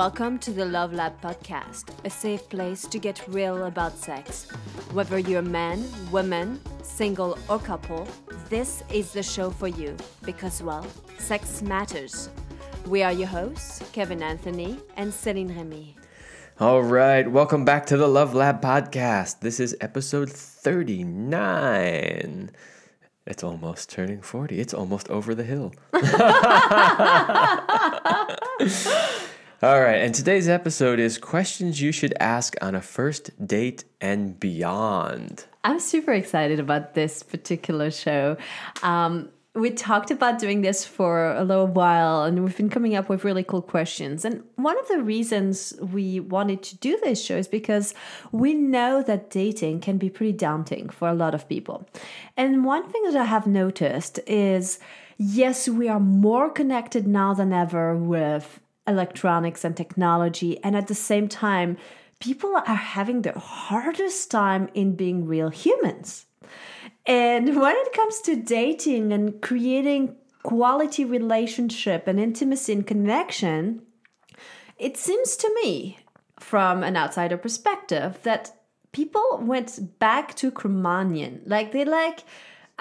Welcome 0.00 0.38
to 0.38 0.50
the 0.50 0.64
Love 0.64 0.94
Lab 0.94 1.20
podcast, 1.20 1.90
a 2.06 2.08
safe 2.08 2.48
place 2.48 2.86
to 2.86 2.98
get 2.98 3.22
real 3.28 3.66
about 3.66 3.98
sex. 3.98 4.48
Whether 4.94 5.18
you're 5.18 5.40
a 5.40 5.42
man, 5.42 5.84
woman, 6.10 6.58
single, 6.82 7.36
or 7.50 7.58
couple, 7.58 8.08
this 8.48 8.82
is 8.90 9.12
the 9.12 9.22
show 9.22 9.50
for 9.50 9.68
you 9.68 9.94
because, 10.24 10.62
well, 10.62 10.86
sex 11.18 11.60
matters. 11.60 12.30
We 12.86 13.02
are 13.02 13.12
your 13.12 13.28
hosts, 13.28 13.82
Kevin 13.92 14.22
Anthony 14.22 14.78
and 14.96 15.12
Celine 15.12 15.54
Remy. 15.54 15.96
All 16.58 16.82
right, 16.82 17.30
welcome 17.30 17.66
back 17.66 17.84
to 17.86 17.98
the 17.98 18.08
Love 18.08 18.32
Lab 18.32 18.62
podcast. 18.62 19.40
This 19.40 19.60
is 19.60 19.76
episode 19.82 20.30
39. 20.30 22.50
It's 23.26 23.44
almost 23.44 23.90
turning 23.90 24.22
40. 24.22 24.60
It's 24.60 24.72
almost 24.72 25.10
over 25.10 25.34
the 25.34 25.44
hill. 25.44 25.74
All 29.62 29.78
right, 29.78 29.96
and 29.96 30.14
today's 30.14 30.48
episode 30.48 30.98
is 30.98 31.18
questions 31.18 31.82
you 31.82 31.92
should 31.92 32.14
ask 32.18 32.54
on 32.62 32.74
a 32.74 32.80
first 32.80 33.46
date 33.46 33.84
and 34.00 34.40
beyond. 34.40 35.44
I'm 35.64 35.80
super 35.80 36.14
excited 36.14 36.58
about 36.58 36.94
this 36.94 37.22
particular 37.22 37.90
show. 37.90 38.38
Um, 38.82 39.28
we 39.54 39.68
talked 39.68 40.10
about 40.10 40.38
doing 40.38 40.62
this 40.62 40.86
for 40.86 41.34
a 41.34 41.44
little 41.44 41.66
while 41.66 42.22
and 42.22 42.42
we've 42.42 42.56
been 42.56 42.70
coming 42.70 42.94
up 42.96 43.10
with 43.10 43.22
really 43.22 43.44
cool 43.44 43.60
questions. 43.60 44.24
And 44.24 44.42
one 44.56 44.78
of 44.78 44.88
the 44.88 45.02
reasons 45.02 45.74
we 45.78 46.20
wanted 46.20 46.62
to 46.62 46.78
do 46.78 46.98
this 47.02 47.22
show 47.22 47.36
is 47.36 47.46
because 47.46 47.92
we 48.32 48.54
know 48.54 49.02
that 49.02 49.28
dating 49.28 49.80
can 49.80 49.98
be 49.98 50.08
pretty 50.08 50.32
daunting 50.32 50.88
for 50.88 51.06
a 51.06 51.14
lot 51.14 51.34
of 51.34 51.46
people. 51.50 51.86
And 52.34 52.64
one 52.64 52.90
thing 52.90 53.02
that 53.02 53.16
I 53.16 53.24
have 53.24 53.46
noticed 53.46 54.20
is 54.26 54.78
yes, 55.18 55.68
we 55.68 55.86
are 55.86 56.00
more 56.00 56.48
connected 56.48 57.06
now 57.06 57.34
than 57.34 57.52
ever 57.52 57.94
with 57.94 58.58
electronics 58.90 59.64
and 59.64 59.76
technology. 59.76 60.62
And 60.62 60.76
at 60.76 60.88
the 60.88 60.94
same 60.94 61.28
time, 61.28 61.78
people 62.18 62.54
are 62.54 62.74
having 62.74 63.22
the 63.22 63.38
hardest 63.38 64.30
time 64.30 64.68
in 64.74 64.96
being 64.96 65.26
real 65.26 65.48
humans. 65.48 66.26
And 67.06 67.56
when 67.60 67.76
it 67.76 67.92
comes 67.92 68.20
to 68.22 68.36
dating 68.36 69.12
and 69.12 69.40
creating 69.40 70.16
quality 70.42 71.04
relationship 71.04 72.06
and 72.06 72.20
intimacy 72.20 72.72
and 72.72 72.86
connection, 72.86 73.82
it 74.78 74.96
seems 74.96 75.36
to 75.36 75.50
me, 75.62 75.98
from 76.38 76.82
an 76.82 76.96
outsider 76.96 77.36
perspective, 77.36 78.18
that 78.22 78.52
people 78.92 79.40
went 79.42 79.98
back 79.98 80.34
to 80.36 80.50
Cro-Magnon. 80.50 81.42
Like 81.46 81.72
they 81.72 81.84
like 81.84 82.24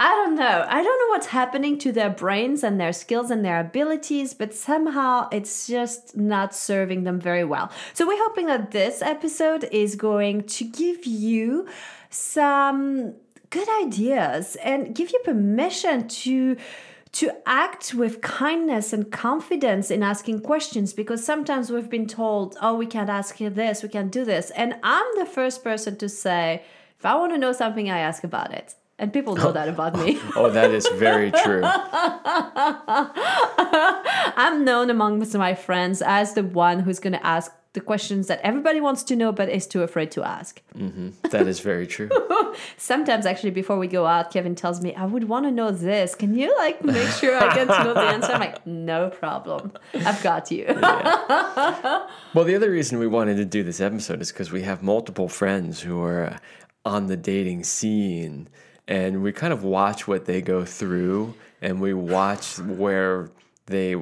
I 0.02 0.16
don't 0.16 0.36
know. 0.36 0.66
I 0.66 0.82
don't 0.82 1.00
know 1.00 1.14
what's 1.14 1.28
happening 1.28 1.78
to 1.80 1.92
their 1.92 2.10
brains 2.10 2.64
and 2.64 2.80
their 2.80 2.94
skills 2.94 3.30
and 3.30 3.44
their 3.44 3.60
abilities, 3.60 4.34
but 4.34 4.54
somehow 4.54 5.28
it's 5.30 5.68
just 5.68 6.16
not 6.16 6.56
serving 6.56 7.04
them 7.04 7.20
very 7.20 7.44
well. 7.44 7.70
So 7.94 8.08
we're 8.08 8.24
hoping 8.24 8.46
that 8.46 8.72
this 8.72 9.02
episode 9.02 9.66
is 9.74 9.98
going 9.98 10.44
to 10.44 10.64
give 10.64 11.06
you 11.06 11.68
some 12.10 13.16
good 13.50 13.68
ideas 13.84 14.56
and 14.64 14.96
give 14.96 15.12
you 15.12 15.20
permission 15.26 16.08
to 16.08 16.56
to 17.12 17.32
act 17.46 17.94
with 17.94 18.22
kindness 18.22 18.94
and 18.94 19.12
confidence 19.12 19.90
in 19.92 20.04
asking 20.04 20.40
questions 20.40 20.94
because 20.94 21.26
sometimes 21.26 21.72
we've 21.72 21.90
been 21.90 22.06
told, 22.06 22.56
oh, 22.62 22.76
we 22.76 22.86
can't 22.86 23.10
ask 23.10 23.42
you 23.42 23.50
this, 23.50 23.82
we 23.82 23.90
can't 23.90 24.12
do 24.12 24.24
this. 24.24 24.52
And 24.52 24.76
I'm 24.84 25.08
the 25.18 25.26
first 25.26 25.64
person 25.64 25.98
to 25.98 26.08
say, 26.08 26.64
if 27.00 27.06
I 27.06 27.16
want 27.16 27.34
to 27.34 27.40
know 27.40 27.52
something, 27.52 27.90
I 27.90 27.98
ask 27.98 28.24
about 28.24 28.54
it. 28.54 28.76
And 29.00 29.14
people 29.14 29.36
know 29.36 29.54
that 29.54 29.70
about 29.70 29.98
me. 29.98 30.20
oh, 30.36 30.50
that 30.52 30.72
is 30.72 30.86
very 30.96 31.32
true. 31.32 31.62
I'm 34.36 34.66
known 34.66 34.90
amongst 34.90 35.34
my 35.36 35.56
friends 35.56 36.02
as 36.02 36.34
the 36.34 36.44
one 36.44 36.82
who's 36.82 37.00
going 37.00 37.14
to 37.14 37.26
ask 37.26 37.54
the 37.74 37.80
questions 37.80 38.28
that 38.28 38.42
everybody 38.44 38.82
wants 38.82 39.04
to 39.04 39.16
know 39.16 39.32
but 39.32 39.48
is 39.48 39.68
too 39.68 39.84
afraid 39.84 40.12
to 40.12 40.24
ask. 40.24 40.62
Mm-hmm. 40.76 41.12
That 41.30 41.48
is 41.48 41.62
very 41.62 41.88
true. 41.88 42.10
Sometimes, 42.78 43.26
actually, 43.26 43.52
before 43.52 43.78
we 43.78 43.88
go 43.88 44.06
out, 44.06 44.32
Kevin 44.32 44.56
tells 44.56 44.82
me, 44.82 44.94
I 44.96 45.06
would 45.06 45.30
want 45.30 45.46
to 45.46 45.52
know 45.52 45.72
this. 45.72 46.14
Can 46.14 46.36
you 46.36 46.54
like 46.58 46.84
make 46.84 47.08
sure 47.10 47.38
I 47.38 47.54
get 47.56 47.68
to 47.68 47.84
know 47.84 47.94
the 47.94 48.02
answer? 48.02 48.34
I'm 48.34 48.40
like, 48.42 48.68
no 48.68 49.12
problem. 49.12 49.72
I've 49.94 50.22
got 50.24 50.52
you. 50.52 50.66
yeah. 50.68 52.08
Well, 52.34 52.44
the 52.44 52.56
other 52.56 52.70
reason 52.70 53.00
we 53.00 53.08
wanted 53.08 53.38
to 53.38 53.46
do 53.46 53.64
this 53.64 53.80
episode 53.80 54.22
is 54.22 54.32
because 54.32 54.52
we 54.52 54.64
have 54.64 54.84
multiple 54.84 55.30
friends 55.30 55.80
who 55.82 56.02
are 56.02 56.38
on 56.86 57.08
the 57.08 57.18
dating 57.18 57.64
scene 57.64 58.50
and 58.90 59.22
we 59.22 59.32
kind 59.32 59.54
of 59.54 59.64
watch 59.64 60.08
what 60.08 60.26
they 60.26 60.42
go 60.42 60.66
through 60.66 61.36
and 61.62 61.80
we 61.80 61.94
watch 61.94 62.58
where 62.58 63.30
they 63.68 63.96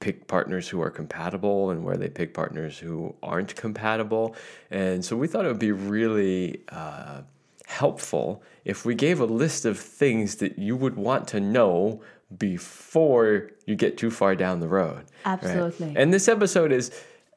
pick 0.00 0.26
partners 0.26 0.68
who 0.68 0.80
are 0.80 0.90
compatible 0.90 1.70
and 1.70 1.84
where 1.84 1.98
they 1.98 2.08
pick 2.08 2.32
partners 2.32 2.78
who 2.78 3.14
aren't 3.22 3.54
compatible. 3.54 4.34
And 4.70 5.04
so 5.04 5.16
we 5.16 5.28
thought 5.28 5.44
it 5.44 5.48
would 5.48 5.58
be 5.58 5.70
really 5.70 6.62
uh, 6.70 7.20
helpful 7.66 8.42
if 8.64 8.86
we 8.86 8.94
gave 8.94 9.20
a 9.20 9.26
list 9.26 9.66
of 9.66 9.78
things 9.78 10.36
that 10.36 10.58
you 10.58 10.76
would 10.76 10.96
want 10.96 11.28
to 11.28 11.38
know 11.38 12.00
before 12.38 13.50
you 13.66 13.76
get 13.76 13.98
too 13.98 14.10
far 14.10 14.34
down 14.34 14.60
the 14.60 14.68
road. 14.68 15.04
Absolutely. 15.26 15.88
Right? 15.88 15.96
And 15.98 16.12
this 16.12 16.26
episode 16.26 16.72
is 16.72 16.90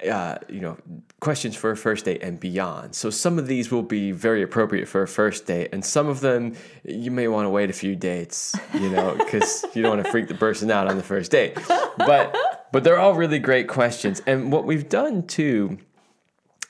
uh, 0.04 0.38
you 0.50 0.60
know, 0.60 0.78
questions 1.22 1.56
for 1.56 1.72
a 1.72 1.78
first 1.78 2.06
date 2.06 2.22
and 2.22 2.40
beyond. 2.40 2.94
So 2.96 3.10
some 3.10 3.40
of 3.40 3.48
these 3.48 3.72
will 3.72 3.84
be 3.84 4.12
very 4.12 4.44
appropriate 4.44 4.88
for 4.88 5.02
a 5.02 5.08
first 5.08 5.46
date, 5.46 5.70
and 5.72 5.86
some 5.86 6.08
of 6.08 6.20
them 6.20 6.56
you 6.84 7.12
may 7.12 7.28
want 7.28 7.46
to 7.46 7.50
wait 7.50 7.70
a 7.70 7.74
few 7.74 7.96
dates, 7.96 8.56
you 8.74 8.90
know, 8.90 9.16
because 9.18 9.66
you 9.74 9.82
don't 9.82 9.96
want 9.96 10.06
to 10.06 10.12
freak 10.12 10.28
the 10.28 10.36
person 10.36 10.70
out 10.70 10.88
on 10.88 10.98
the 10.98 11.04
first 11.04 11.32
date. 11.32 11.58
But 11.98 12.36
but 12.72 12.84
they're 12.84 13.00
all 13.00 13.16
really 13.16 13.40
great 13.40 13.70
questions, 13.70 14.22
and 14.28 14.52
what 14.52 14.66
we've 14.66 14.90
done 14.90 15.28
too 15.28 15.78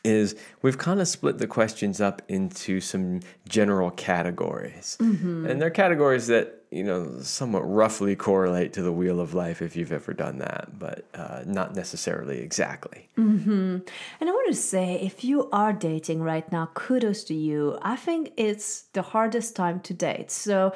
is 0.05 0.35
we've 0.61 0.77
kind 0.77 1.01
of 1.01 1.07
split 1.07 1.39
the 1.39 1.47
questions 1.47 1.99
up 1.99 2.21
into 2.27 2.79
some 2.79 3.21
general 3.49 3.91
categories. 3.91 4.97
Mm-hmm. 5.01 5.47
And 5.47 5.61
they're 5.61 5.71
categories 5.71 6.27
that, 6.27 6.63
you 6.71 6.83
know, 6.83 7.19
somewhat 7.21 7.61
roughly 7.61 8.15
correlate 8.15 8.71
to 8.73 8.83
the 8.83 8.91
wheel 8.91 9.19
of 9.19 9.33
life 9.33 9.61
if 9.61 9.75
you've 9.75 9.91
ever 9.91 10.13
done 10.13 10.37
that, 10.37 10.77
but 10.77 11.05
uh, 11.15 11.41
not 11.45 11.75
necessarily 11.75 12.39
exactly. 12.39 13.09
Mm-hmm. 13.17 13.77
And 14.19 14.29
I 14.29 14.31
want 14.31 14.47
to 14.47 14.53
say, 14.57 14.99
if 15.01 15.23
you 15.23 15.49
are 15.51 15.73
dating 15.73 16.21
right 16.21 16.49
now, 16.51 16.69
kudos 16.73 17.23
to 17.25 17.33
you. 17.33 17.79
I 17.81 17.95
think 17.95 18.31
it's 18.37 18.83
the 18.93 19.01
hardest 19.01 19.55
time 19.55 19.79
to 19.81 19.93
date. 19.93 20.29
So, 20.31 20.73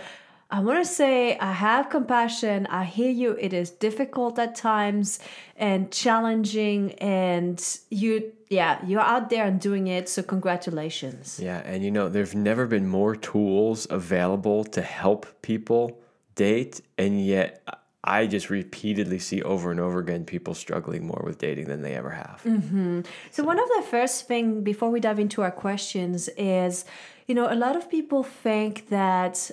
I 0.51 0.61
want 0.61 0.83
to 0.83 0.85
say 0.85 1.37
I 1.37 1.51
have 1.51 1.89
compassion. 1.89 2.65
I 2.67 2.83
hear 2.83 3.11
you. 3.11 3.37
It 3.39 3.53
is 3.53 3.69
difficult 3.69 4.39
at 4.39 4.55
times 4.55 5.19
and 5.55 5.91
challenging 5.91 6.93
and 6.93 7.63
you 7.89 8.33
yeah, 8.49 8.83
you're 8.83 8.99
out 9.01 9.29
there 9.29 9.45
and 9.45 9.61
doing 9.61 9.85
it, 9.85 10.09
so 10.09 10.23
congratulations. 10.23 11.39
Yeah, 11.39 11.61
and 11.65 11.83
you 11.83 11.91
know, 11.91 12.09
there's 12.09 12.33
never 12.33 12.65
been 12.65 12.87
more 12.87 13.15
tools 13.15 13.85
available 13.91 14.63
to 14.63 14.81
help 14.81 15.27
people 15.43 16.01
date 16.33 16.81
and 16.97 17.23
yet 17.23 17.61
I 18.03 18.25
just 18.25 18.49
repeatedly 18.49 19.19
see 19.19 19.43
over 19.43 19.69
and 19.69 19.79
over 19.79 19.99
again 19.99 20.25
people 20.25 20.55
struggling 20.55 21.05
more 21.05 21.21
with 21.23 21.37
dating 21.37 21.65
than 21.65 21.83
they 21.83 21.93
ever 21.93 22.09
have. 22.09 22.41
Mm-hmm. 22.43 23.01
So, 23.01 23.09
so, 23.31 23.43
one 23.43 23.59
of 23.59 23.67
the 23.77 23.83
first 23.83 24.27
thing 24.27 24.63
before 24.63 24.89
we 24.89 24.99
dive 24.99 25.19
into 25.19 25.41
our 25.41 25.51
questions 25.51 26.27
is, 26.37 26.85
you 27.27 27.35
know, 27.35 27.51
a 27.51 27.55
lot 27.55 27.75
of 27.75 27.89
people 27.89 28.23
think 28.23 28.89
that 28.89 29.51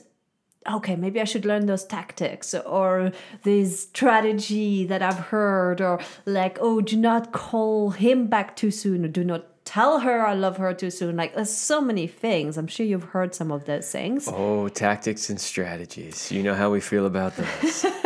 okay, 0.70 0.96
maybe 0.96 1.20
I 1.20 1.24
should 1.24 1.44
learn 1.44 1.66
those 1.66 1.84
tactics 1.84 2.54
or 2.54 3.12
this 3.42 3.82
strategy 3.82 4.84
that 4.86 5.02
I've 5.02 5.18
heard, 5.18 5.80
or 5.80 6.00
like, 6.24 6.58
oh, 6.60 6.80
do 6.80 6.96
not 6.96 7.32
call 7.32 7.90
him 7.90 8.26
back 8.26 8.56
too 8.56 8.70
soon, 8.70 9.04
or 9.04 9.08
do 9.08 9.24
not 9.24 9.64
tell 9.64 10.00
her 10.00 10.24
I 10.24 10.34
love 10.34 10.56
her 10.58 10.72
too 10.72 10.90
soon. 10.90 11.16
Like, 11.16 11.34
there's 11.34 11.50
so 11.50 11.80
many 11.80 12.06
things. 12.06 12.56
I'm 12.56 12.68
sure 12.68 12.86
you've 12.86 13.04
heard 13.04 13.34
some 13.34 13.50
of 13.50 13.64
those 13.66 13.90
things. 13.90 14.28
Oh, 14.28 14.68
tactics 14.68 15.28
and 15.28 15.40
strategies. 15.40 16.30
You 16.30 16.42
know 16.42 16.54
how 16.54 16.70
we 16.70 16.80
feel 16.80 17.04
about 17.06 17.36
those. 17.36 17.84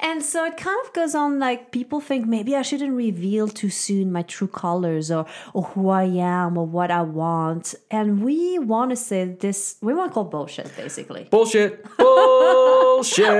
And 0.00 0.22
so 0.22 0.44
it 0.44 0.56
kind 0.56 0.78
of 0.84 0.92
goes 0.92 1.14
on 1.14 1.38
like 1.38 1.72
people 1.72 2.00
think 2.00 2.26
maybe 2.26 2.54
I 2.54 2.62
shouldn't 2.62 2.94
reveal 2.94 3.48
too 3.48 3.70
soon 3.70 4.12
my 4.12 4.22
true 4.22 4.48
colors 4.48 5.10
or 5.10 5.26
or 5.54 5.62
who 5.64 5.88
I 5.88 6.04
am 6.04 6.58
or 6.58 6.66
what 6.66 6.90
I 6.90 7.02
want. 7.02 7.74
And 7.90 8.22
we 8.22 8.58
want 8.58 8.90
to 8.90 8.96
say 8.96 9.24
this 9.24 9.76
we 9.80 9.94
want 9.94 10.10
to 10.10 10.14
call 10.14 10.24
bullshit 10.24 10.74
basically. 10.76 11.28
Bullshit. 11.30 11.84
Bullshit. 11.96 13.26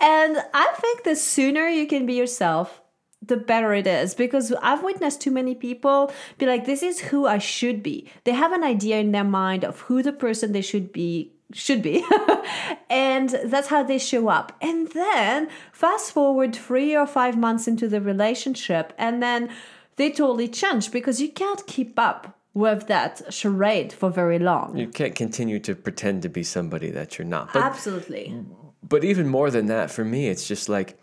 and 0.00 0.36
I 0.54 0.74
think 0.76 1.04
the 1.04 1.16
sooner 1.16 1.68
you 1.68 1.86
can 1.86 2.06
be 2.06 2.14
yourself, 2.14 2.80
the 3.22 3.36
better 3.36 3.74
it 3.74 3.86
is 3.86 4.14
because 4.14 4.52
I've 4.62 4.82
witnessed 4.82 5.20
too 5.20 5.30
many 5.30 5.54
people 5.54 6.12
be 6.38 6.46
like, 6.46 6.64
this 6.64 6.82
is 6.82 7.00
who 7.00 7.26
I 7.26 7.38
should 7.38 7.82
be. 7.82 8.08
They 8.24 8.32
have 8.32 8.52
an 8.52 8.64
idea 8.64 8.98
in 8.98 9.12
their 9.12 9.24
mind 9.24 9.64
of 9.64 9.80
who 9.80 10.02
the 10.02 10.12
person 10.12 10.52
they 10.52 10.62
should 10.62 10.92
be 10.92 11.35
should 11.52 11.82
be. 11.82 12.04
and 12.90 13.30
that's 13.44 13.68
how 13.68 13.82
they 13.82 13.98
show 13.98 14.28
up. 14.28 14.56
And 14.60 14.88
then 14.88 15.48
fast 15.72 16.12
forward 16.12 16.54
three 16.54 16.96
or 16.96 17.06
five 17.06 17.36
months 17.36 17.68
into 17.68 17.88
the 17.88 18.00
relationship, 18.00 18.92
and 18.98 19.22
then 19.22 19.50
they 19.96 20.10
totally 20.10 20.48
change 20.48 20.90
because 20.90 21.20
you 21.20 21.30
can't 21.30 21.66
keep 21.66 21.98
up 21.98 22.38
with 22.54 22.86
that 22.86 23.22
charade 23.32 23.92
for 23.92 24.10
very 24.10 24.38
long. 24.38 24.76
You 24.76 24.88
can't 24.88 25.14
continue 25.14 25.58
to 25.60 25.74
pretend 25.74 26.22
to 26.22 26.28
be 26.28 26.42
somebody 26.42 26.90
that 26.90 27.18
you're 27.18 27.26
not. 27.26 27.52
But, 27.52 27.62
Absolutely. 27.62 28.34
But 28.82 29.04
even 29.04 29.28
more 29.28 29.50
than 29.50 29.66
that, 29.66 29.90
for 29.90 30.04
me, 30.04 30.28
it's 30.28 30.48
just 30.48 30.68
like, 30.68 30.98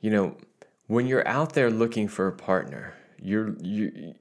you 0.00 0.10
know, 0.10 0.36
when 0.86 1.06
you're 1.06 1.26
out 1.28 1.52
there 1.52 1.70
looking 1.70 2.08
for 2.08 2.28
a 2.28 2.32
partner, 2.32 2.94
you're 3.20 3.56
you 3.60 4.14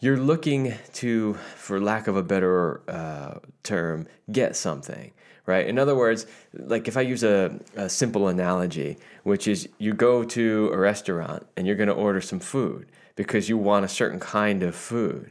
you're 0.00 0.16
looking 0.16 0.74
to, 0.94 1.34
for 1.54 1.80
lack 1.80 2.08
of 2.08 2.16
a 2.16 2.22
better 2.22 2.80
uh, 2.88 3.38
term, 3.62 4.06
get 4.32 4.56
something, 4.56 5.12
right? 5.46 5.66
In 5.66 5.78
other 5.78 5.94
words, 5.94 6.26
like 6.54 6.88
if 6.88 6.96
I 6.96 7.02
use 7.02 7.22
a, 7.22 7.58
a 7.76 7.88
simple 7.88 8.28
analogy, 8.28 8.96
which 9.24 9.46
is 9.46 9.68
you 9.78 9.92
go 9.92 10.24
to 10.24 10.70
a 10.72 10.78
restaurant 10.78 11.46
and 11.56 11.66
you're 11.66 11.76
going 11.76 11.88
to 11.88 11.94
order 11.94 12.20
some 12.20 12.40
food 12.40 12.88
because 13.14 13.48
you 13.48 13.58
want 13.58 13.84
a 13.84 13.88
certain 13.88 14.20
kind 14.20 14.62
of 14.62 14.74
food. 14.74 15.30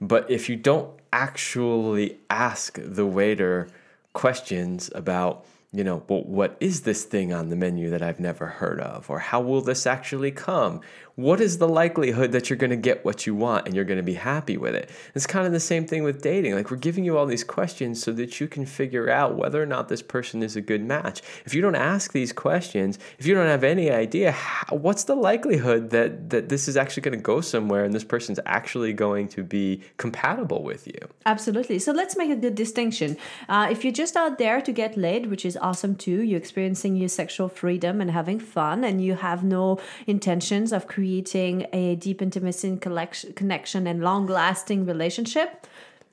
But 0.00 0.28
if 0.28 0.48
you 0.48 0.56
don't 0.56 0.90
actually 1.12 2.18
ask 2.28 2.78
the 2.82 3.06
waiter 3.06 3.68
questions 4.12 4.90
about, 4.94 5.44
you 5.72 5.84
know, 5.84 6.02
well, 6.08 6.22
what 6.24 6.56
is 6.58 6.82
this 6.82 7.04
thing 7.04 7.32
on 7.32 7.48
the 7.48 7.56
menu 7.56 7.90
that 7.90 8.02
I've 8.02 8.18
never 8.18 8.46
heard 8.46 8.80
of? 8.80 9.08
Or 9.08 9.20
how 9.20 9.40
will 9.40 9.60
this 9.60 9.86
actually 9.86 10.32
come? 10.32 10.80
What 11.20 11.42
is 11.42 11.58
the 11.58 11.68
likelihood 11.68 12.32
that 12.32 12.48
you're 12.48 12.56
going 12.56 12.70
to 12.70 12.76
get 12.76 13.04
what 13.04 13.26
you 13.26 13.34
want 13.34 13.66
and 13.66 13.76
you're 13.76 13.84
going 13.84 13.98
to 13.98 14.02
be 14.02 14.14
happy 14.14 14.56
with 14.56 14.74
it? 14.74 14.88
It's 15.14 15.26
kind 15.26 15.46
of 15.46 15.52
the 15.52 15.60
same 15.60 15.86
thing 15.86 16.02
with 16.02 16.22
dating. 16.22 16.54
Like, 16.54 16.70
we're 16.70 16.78
giving 16.78 17.04
you 17.04 17.18
all 17.18 17.26
these 17.26 17.44
questions 17.44 18.02
so 18.02 18.10
that 18.12 18.40
you 18.40 18.48
can 18.48 18.64
figure 18.64 19.10
out 19.10 19.36
whether 19.36 19.62
or 19.62 19.66
not 19.66 19.90
this 19.90 20.00
person 20.00 20.42
is 20.42 20.56
a 20.56 20.62
good 20.62 20.82
match. 20.82 21.20
If 21.44 21.52
you 21.52 21.60
don't 21.60 21.74
ask 21.74 22.12
these 22.12 22.32
questions, 22.32 22.98
if 23.18 23.26
you 23.26 23.34
don't 23.34 23.48
have 23.48 23.64
any 23.64 23.90
idea, 23.90 24.32
how, 24.32 24.74
what's 24.74 25.04
the 25.04 25.14
likelihood 25.14 25.90
that, 25.90 26.30
that 26.30 26.48
this 26.48 26.68
is 26.68 26.78
actually 26.78 27.02
going 27.02 27.18
to 27.18 27.22
go 27.22 27.42
somewhere 27.42 27.84
and 27.84 27.92
this 27.92 28.04
person's 28.04 28.40
actually 28.46 28.94
going 28.94 29.28
to 29.28 29.42
be 29.42 29.82
compatible 29.98 30.62
with 30.62 30.86
you? 30.86 31.00
Absolutely. 31.26 31.80
So 31.80 31.92
let's 31.92 32.16
make 32.16 32.30
a 32.30 32.36
good 32.36 32.54
distinction. 32.54 33.18
Uh, 33.46 33.68
if 33.70 33.84
you're 33.84 33.92
just 33.92 34.16
out 34.16 34.38
there 34.38 34.62
to 34.62 34.72
get 34.72 34.96
laid, 34.96 35.26
which 35.26 35.44
is 35.44 35.58
awesome 35.58 35.96
too, 35.96 36.22
you're 36.22 36.38
experiencing 36.38 36.96
your 36.96 37.10
sexual 37.10 37.50
freedom 37.50 38.00
and 38.00 38.10
having 38.10 38.40
fun, 38.40 38.84
and 38.84 39.04
you 39.04 39.16
have 39.16 39.44
no 39.44 39.78
intentions 40.06 40.72
of 40.72 40.86
creating 40.86 41.09
creating 41.10 41.66
a 41.72 41.96
deep 41.96 42.22
intimacy 42.22 42.68
and 42.68 42.80
connection 42.80 43.86
and 43.86 44.00
long 44.00 44.26
lasting 44.26 44.86
relationship, 44.86 45.66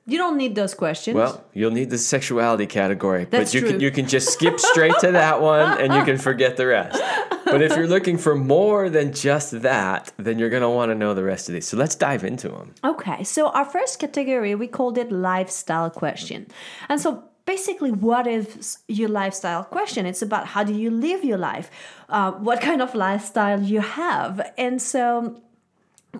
you 0.06 0.18
don't 0.18 0.36
need 0.36 0.54
those 0.54 0.74
questions. 0.74 1.14
Well, 1.14 1.44
you'll 1.52 1.70
need 1.70 1.90
the 1.90 1.98
sexuality 1.98 2.66
category, 2.66 3.26
That's 3.26 3.50
but 3.50 3.54
you 3.54 3.60
true. 3.60 3.70
can 3.70 3.80
you 3.80 3.90
can 3.90 4.08
just 4.08 4.32
skip 4.32 4.58
straight 4.58 4.94
to 5.00 5.12
that 5.12 5.40
one 5.40 5.80
and 5.80 5.92
you 5.92 6.02
can 6.04 6.18
forget 6.18 6.56
the 6.56 6.66
rest. 6.66 7.00
But 7.44 7.62
if 7.62 7.76
you're 7.76 7.86
looking 7.86 8.18
for 8.18 8.34
more 8.34 8.90
than 8.90 9.12
just 9.12 9.62
that, 9.62 10.12
then 10.16 10.38
you're 10.38 10.50
going 10.50 10.62
to 10.62 10.68
want 10.68 10.90
to 10.90 10.94
know 10.94 11.14
the 11.14 11.24
rest 11.24 11.48
of 11.48 11.54
these. 11.54 11.66
So 11.66 11.76
let's 11.76 11.94
dive 11.94 12.24
into 12.24 12.48
them. 12.48 12.74
Okay. 12.82 13.22
So 13.24 13.48
our 13.50 13.64
first 13.64 13.98
category, 13.98 14.54
we 14.54 14.66
called 14.66 14.98
it 14.98 15.12
lifestyle 15.12 15.90
question. 15.90 16.46
And 16.88 17.00
so 17.00 17.27
basically 17.48 17.90
what 17.90 18.26
is 18.26 18.76
your 18.88 19.08
lifestyle 19.08 19.64
question? 19.64 20.04
It's 20.04 20.20
about 20.20 20.48
how 20.48 20.62
do 20.64 20.74
you 20.74 20.90
live 20.90 21.24
your 21.24 21.38
life? 21.38 21.70
Uh, 22.10 22.32
what 22.32 22.60
kind 22.60 22.82
of 22.82 22.94
lifestyle 22.94 23.62
you 23.62 23.80
have? 23.80 24.52
And 24.58 24.82
so 24.82 25.40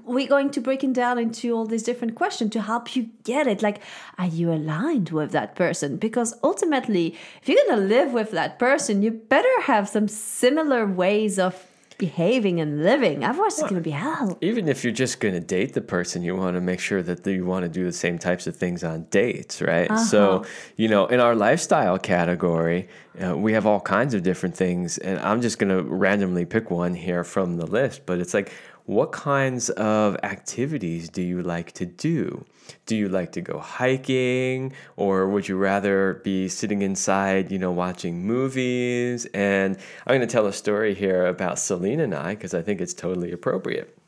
we're 0.04 0.26
going 0.26 0.50
to 0.52 0.60
break 0.62 0.82
it 0.82 0.94
down 0.94 1.18
into 1.18 1.52
all 1.54 1.66
these 1.66 1.82
different 1.82 2.14
questions 2.14 2.52
to 2.52 2.62
help 2.62 2.96
you 2.96 3.10
get 3.24 3.46
it. 3.46 3.60
Like 3.60 3.80
are 4.16 4.26
you 4.26 4.50
aligned 4.50 5.10
with 5.10 5.32
that 5.32 5.54
person? 5.54 5.98
Because 5.98 6.34
ultimately 6.42 7.14
if 7.42 7.46
you're 7.46 7.62
going 7.66 7.78
to 7.78 7.94
live 7.96 8.14
with 8.14 8.30
that 8.30 8.58
person 8.58 9.02
you 9.02 9.10
better 9.10 9.60
have 9.72 9.86
some 9.86 10.08
similar 10.08 10.86
ways 10.86 11.38
of 11.38 11.66
behaving 11.98 12.60
and 12.60 12.84
living. 12.84 13.24
Otherwise, 13.24 13.38
well, 13.38 13.46
it's 13.48 13.60
going 13.60 13.74
to 13.74 13.80
be 13.80 13.90
hell. 13.90 14.38
Even 14.40 14.68
if 14.68 14.84
you're 14.84 14.92
just 14.92 15.18
going 15.18 15.34
to 15.34 15.40
date 15.40 15.74
the 15.74 15.80
person, 15.80 16.22
you 16.22 16.36
want 16.36 16.54
to 16.54 16.60
make 16.60 16.80
sure 16.80 17.02
that 17.02 17.26
you 17.26 17.44
want 17.44 17.64
to 17.64 17.68
do 17.68 17.84
the 17.84 17.92
same 17.92 18.18
types 18.18 18.46
of 18.46 18.56
things 18.56 18.84
on 18.84 19.02
dates, 19.10 19.60
right? 19.60 19.90
Uh-huh. 19.90 20.04
So, 20.04 20.44
you 20.76 20.88
know, 20.88 21.06
in 21.06 21.18
our 21.18 21.34
lifestyle 21.34 21.98
category, 21.98 22.88
uh, 23.22 23.36
we 23.36 23.52
have 23.52 23.66
all 23.66 23.80
kinds 23.80 24.14
of 24.14 24.22
different 24.22 24.54
things. 24.54 24.98
And 24.98 25.18
I'm 25.20 25.42
just 25.42 25.58
going 25.58 25.76
to 25.76 25.82
randomly 25.82 26.46
pick 26.46 26.70
one 26.70 26.94
here 26.94 27.24
from 27.24 27.56
the 27.56 27.66
list, 27.66 28.06
but 28.06 28.20
it's 28.20 28.32
like, 28.32 28.52
what 28.86 29.12
kinds 29.12 29.68
of 29.70 30.16
activities 30.22 31.10
do 31.10 31.20
you 31.20 31.42
like 31.42 31.72
to 31.72 31.84
do? 31.84 32.46
Do 32.86 32.96
you 32.96 33.08
like 33.08 33.32
to 33.32 33.40
go 33.40 33.58
hiking 33.58 34.72
or 34.96 35.28
would 35.28 35.48
you 35.48 35.56
rather 35.56 36.20
be 36.24 36.48
sitting 36.48 36.82
inside, 36.82 37.50
you 37.50 37.58
know, 37.58 37.72
watching 37.72 38.26
movies? 38.26 39.26
And 39.26 39.76
I'm 40.06 40.16
going 40.16 40.20
to 40.20 40.26
tell 40.26 40.46
a 40.46 40.52
story 40.52 40.94
here 40.94 41.26
about 41.26 41.58
Celine 41.58 42.00
and 42.00 42.14
I 42.14 42.34
because 42.34 42.54
I 42.54 42.62
think 42.62 42.80
it's 42.80 42.94
totally 42.94 43.32
appropriate 43.32 43.98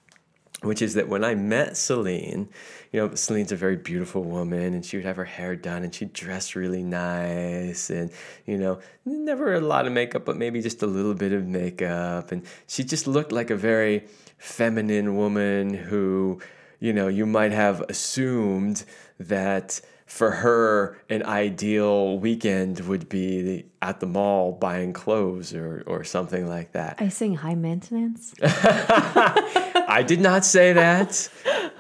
which 0.63 0.83
is 0.83 0.95
that 0.95 1.09
when 1.09 1.25
I 1.25 1.35
met 1.35 1.77
Celine, 1.77 2.49
you 2.93 3.01
know, 3.01 3.15
Celine's 3.15 3.53
a 3.53 3.57
very 3.57 3.77
beautiful 3.77 4.23
woman 4.23 4.75
and 4.75 4.85
she 4.85 4.97
would 4.97 5.07
have 5.07 5.17
her 5.17 5.25
hair 5.25 5.57
done 5.57 5.85
and 5.85 5.95
she'd 5.95 6.13
dress 6.13 6.55
really 6.55 6.83
nice 6.83 7.89
and, 7.89 8.11
you 8.45 8.59
know, 8.59 8.79
never 9.07 9.55
a 9.55 9.61
lot 9.61 9.87
of 9.87 9.93
makeup, 9.93 10.25
but 10.25 10.37
maybe 10.37 10.61
just 10.61 10.83
a 10.83 10.87
little 10.87 11.15
bit 11.15 11.33
of 11.33 11.47
makeup. 11.47 12.31
And 12.31 12.45
she 12.67 12.85
just 12.85 13.07
looked 13.07 13.33
like 13.33 13.51
a 13.51 13.57
very 13.57 14.07
feminine 14.37 15.17
woman 15.17 15.73
who, 15.73 16.41
you 16.81 16.93
know, 16.93 17.09
you 17.09 17.27
might 17.27 17.53
have 17.53 17.83
assumed 17.83 18.85
that 19.19 19.81
for 20.11 20.33
her 20.33 21.01
an 21.09 21.23
ideal 21.23 22.19
weekend 22.19 22.81
would 22.81 23.09
be 23.09 23.65
at 23.81 24.01
the 24.01 24.07
mall 24.07 24.51
buying 24.51 24.93
clothes 24.93 25.55
or, 25.55 25.85
or 25.87 26.03
something 26.03 26.49
like 26.49 26.73
that. 26.73 27.01
You 27.01 27.11
saying 27.11 27.37
high 27.37 27.55
maintenance? 27.55 28.35
I 28.43 30.03
did 30.05 30.21
not 30.21 30.45
say 30.45 30.73
that, 30.73 31.29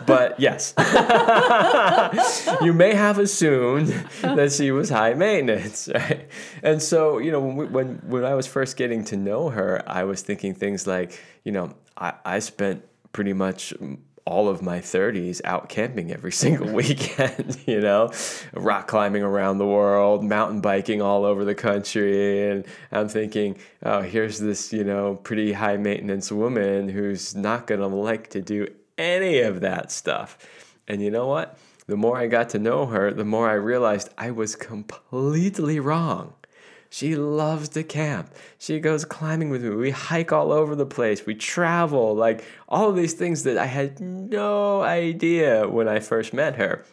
but 0.07 0.39
yes. 0.39 0.75
you 2.63 2.73
may 2.73 2.95
have 2.95 3.19
assumed 3.19 3.89
that 4.23 4.53
she 4.53 4.71
was 4.71 4.91
high 4.91 5.15
maintenance, 5.15 5.89
right? 5.93 6.29
And 6.63 6.81
so, 6.81 7.19
you 7.19 7.33
know, 7.33 7.41
when, 7.41 7.57
we, 7.57 7.67
when, 7.67 7.95
when 8.07 8.25
I 8.25 8.35
was 8.35 8.47
first 8.47 8.77
getting 8.77 9.03
to 9.07 9.17
know 9.17 9.49
her, 9.49 9.83
I 9.89 10.05
was 10.05 10.23
thinking 10.23 10.55
things 10.55 10.87
like, 10.87 11.21
you 11.43 11.51
know, 11.51 11.75
I, 11.97 12.13
I 12.25 12.39
spent 12.39 12.85
pretty 13.13 13.33
much 13.33 13.75
all 14.31 14.49
of 14.49 14.63
my 14.63 14.79
30s 14.79 15.41
out 15.45 15.69
camping 15.69 16.13
every 16.13 16.31
single 16.45 16.73
weekend, 16.73 17.59
you 17.67 17.81
know, 17.81 18.13
rock 18.55 18.87
climbing 18.87 19.23
around 19.23 19.59
the 19.59 19.67
world, 19.67 20.25
mountain 20.25 20.61
biking 20.61 21.03
all 21.03 21.25
over 21.25 21.45
the 21.45 21.55
country. 21.55 22.49
And 22.49 22.65
I'm 22.93 23.09
thinking, 23.09 23.59
oh, 23.83 24.03
here's 24.03 24.39
this, 24.39 24.73
you 24.73 24.85
know, 24.85 25.17
pretty 25.17 25.53
high 25.53 25.77
maintenance 25.77 26.31
woman 26.31 26.89
who's 26.89 27.35
not 27.35 27.67
going 27.67 27.81
to 27.81 27.89
like 27.89 28.31
to 28.31 28.41
do 28.41 28.69
any 28.97 29.41
of 29.41 29.61
that 29.63 29.91
stuff. 29.91 30.39
And 30.87 31.03
you 31.03 31.11
know 31.11 31.27
what? 31.27 31.59
The 31.87 31.97
more 31.97 32.17
I 32.17 32.29
got 32.29 32.51
to 32.51 32.61
know 32.61 32.87
her, 32.87 33.13
the 33.13 33.25
more 33.25 33.51
I 33.51 33.55
realized 33.55 34.11
I 34.17 34.31
was 34.31 34.55
completely 34.55 35.81
wrong. 35.81 36.35
She 36.93 37.15
loves 37.15 37.69
to 37.71 37.85
camp. 37.85 38.35
She 38.59 38.81
goes 38.81 39.05
climbing 39.05 39.49
with 39.49 39.63
me. 39.63 39.71
We 39.71 39.93
hike 39.93 40.33
all 40.33 40.51
over 40.51 40.75
the 40.75 40.85
place. 40.85 41.25
We 41.25 41.37
travel, 41.37 42.17
like 42.17 42.45
all 42.69 42.91
of 42.91 42.97
these 42.97 43.15
things 43.15 43.45
that 43.45 43.57
I 43.57 43.67
had 43.67 44.01
no 44.01 44.83
idea 44.83 45.69
when 45.69 45.87
I 45.87 46.01
first 46.01 46.35
met 46.35 46.57
her. 46.57 46.85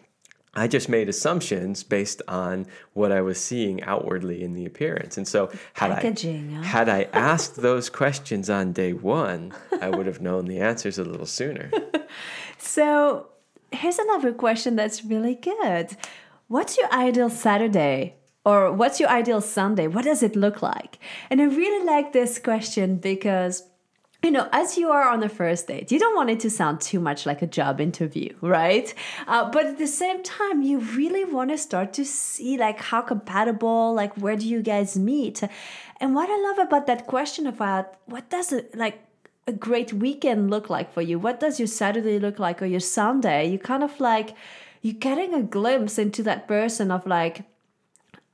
I 0.53 0.67
just 0.67 0.87
made 0.87 1.09
assumptions 1.09 1.83
based 1.83 2.21
on 2.27 2.67
what 2.93 3.11
I 3.11 3.21
was 3.21 3.41
seeing 3.41 3.83
outwardly 3.83 4.43
in 4.43 4.53
the 4.53 4.65
appearance. 4.65 5.17
And 5.17 5.27
so 5.27 5.51
had 5.73 5.91
Packaging, 5.91 6.53
I 6.53 6.57
huh? 6.57 6.63
had 6.63 6.89
I 6.89 7.03
asked 7.13 7.57
those 7.57 7.89
questions 7.89 8.49
on 8.51 8.73
day 8.73 8.93
1, 8.93 9.53
I 9.81 9.89
would 9.89 10.05
have 10.05 10.21
known 10.21 10.45
the 10.45 10.59
answers 10.59 10.99
a 10.99 11.03
little 11.03 11.27
sooner. 11.27 11.71
so, 12.57 13.27
here's 13.71 13.99
another 13.99 14.31
question 14.31 14.75
that's 14.75 15.03
really 15.03 15.35
good. 15.35 15.95
What's 16.47 16.77
your 16.77 16.91
ideal 16.91 17.29
Saturday? 17.29 18.15
Or 18.47 18.71
what's 18.71 19.01
your 19.01 19.09
ideal 19.09 19.41
Sunday? 19.41 19.87
What 19.87 20.05
does 20.05 20.23
it 20.23 20.37
look 20.37 20.61
like? 20.61 20.99
And 21.29 21.41
I 21.41 21.45
really 21.47 21.85
like 21.85 22.13
this 22.13 22.39
question 22.39 22.95
because 22.95 23.63
you 24.23 24.31
know, 24.31 24.47
as 24.51 24.77
you 24.77 24.89
are 24.89 25.09
on 25.09 25.19
the 25.19 25.29
first 25.29 25.67
date, 25.67 25.91
you 25.91 25.99
don't 25.99 26.15
want 26.15 26.29
it 26.29 26.39
to 26.39 26.49
sound 26.49 26.81
too 26.81 26.99
much 26.99 27.25
like 27.25 27.41
a 27.41 27.47
job 27.47 27.79
interview, 27.79 28.33
right? 28.41 28.93
Uh, 29.27 29.51
but 29.51 29.65
at 29.65 29.77
the 29.77 29.85
same 29.85 30.23
time, 30.23 30.61
you 30.61 30.79
really 30.79 31.23
want 31.23 31.51
to 31.51 31.57
start 31.57 31.93
to 31.93 32.05
see 32.05 32.57
like 32.57 32.79
how 32.79 33.01
compatible, 33.01 33.93
like 33.93 34.15
where 34.17 34.37
do 34.37 34.47
you 34.47 34.61
guys 34.61 34.97
meet? 34.97 35.43
And 35.99 36.15
what 36.15 36.29
I 36.29 36.37
love 36.47 36.67
about 36.67 36.87
that 36.87 37.05
question 37.05 37.47
about 37.47 37.95
what 38.05 38.29
does 38.29 38.53
it 38.53 38.75
like 38.75 39.03
a 39.45 39.51
great 39.51 39.91
weekend 39.91 40.49
look 40.49 40.69
like 40.69 40.93
for 40.93 41.01
you? 41.01 41.19
What 41.19 41.41
does 41.41 41.59
your 41.59 41.67
Saturday 41.67 42.17
look 42.17 42.39
like 42.39 42.61
or 42.61 42.65
your 42.65 42.79
Sunday? 42.79 43.49
You 43.51 43.59
kind 43.59 43.83
of 43.83 43.99
like 43.99 44.35
you're 44.81 44.95
getting 44.95 45.33
a 45.33 45.43
glimpse 45.43 45.99
into 45.99 46.23
that 46.23 46.47
person 46.47 46.91
of 46.91 47.05
like 47.05 47.43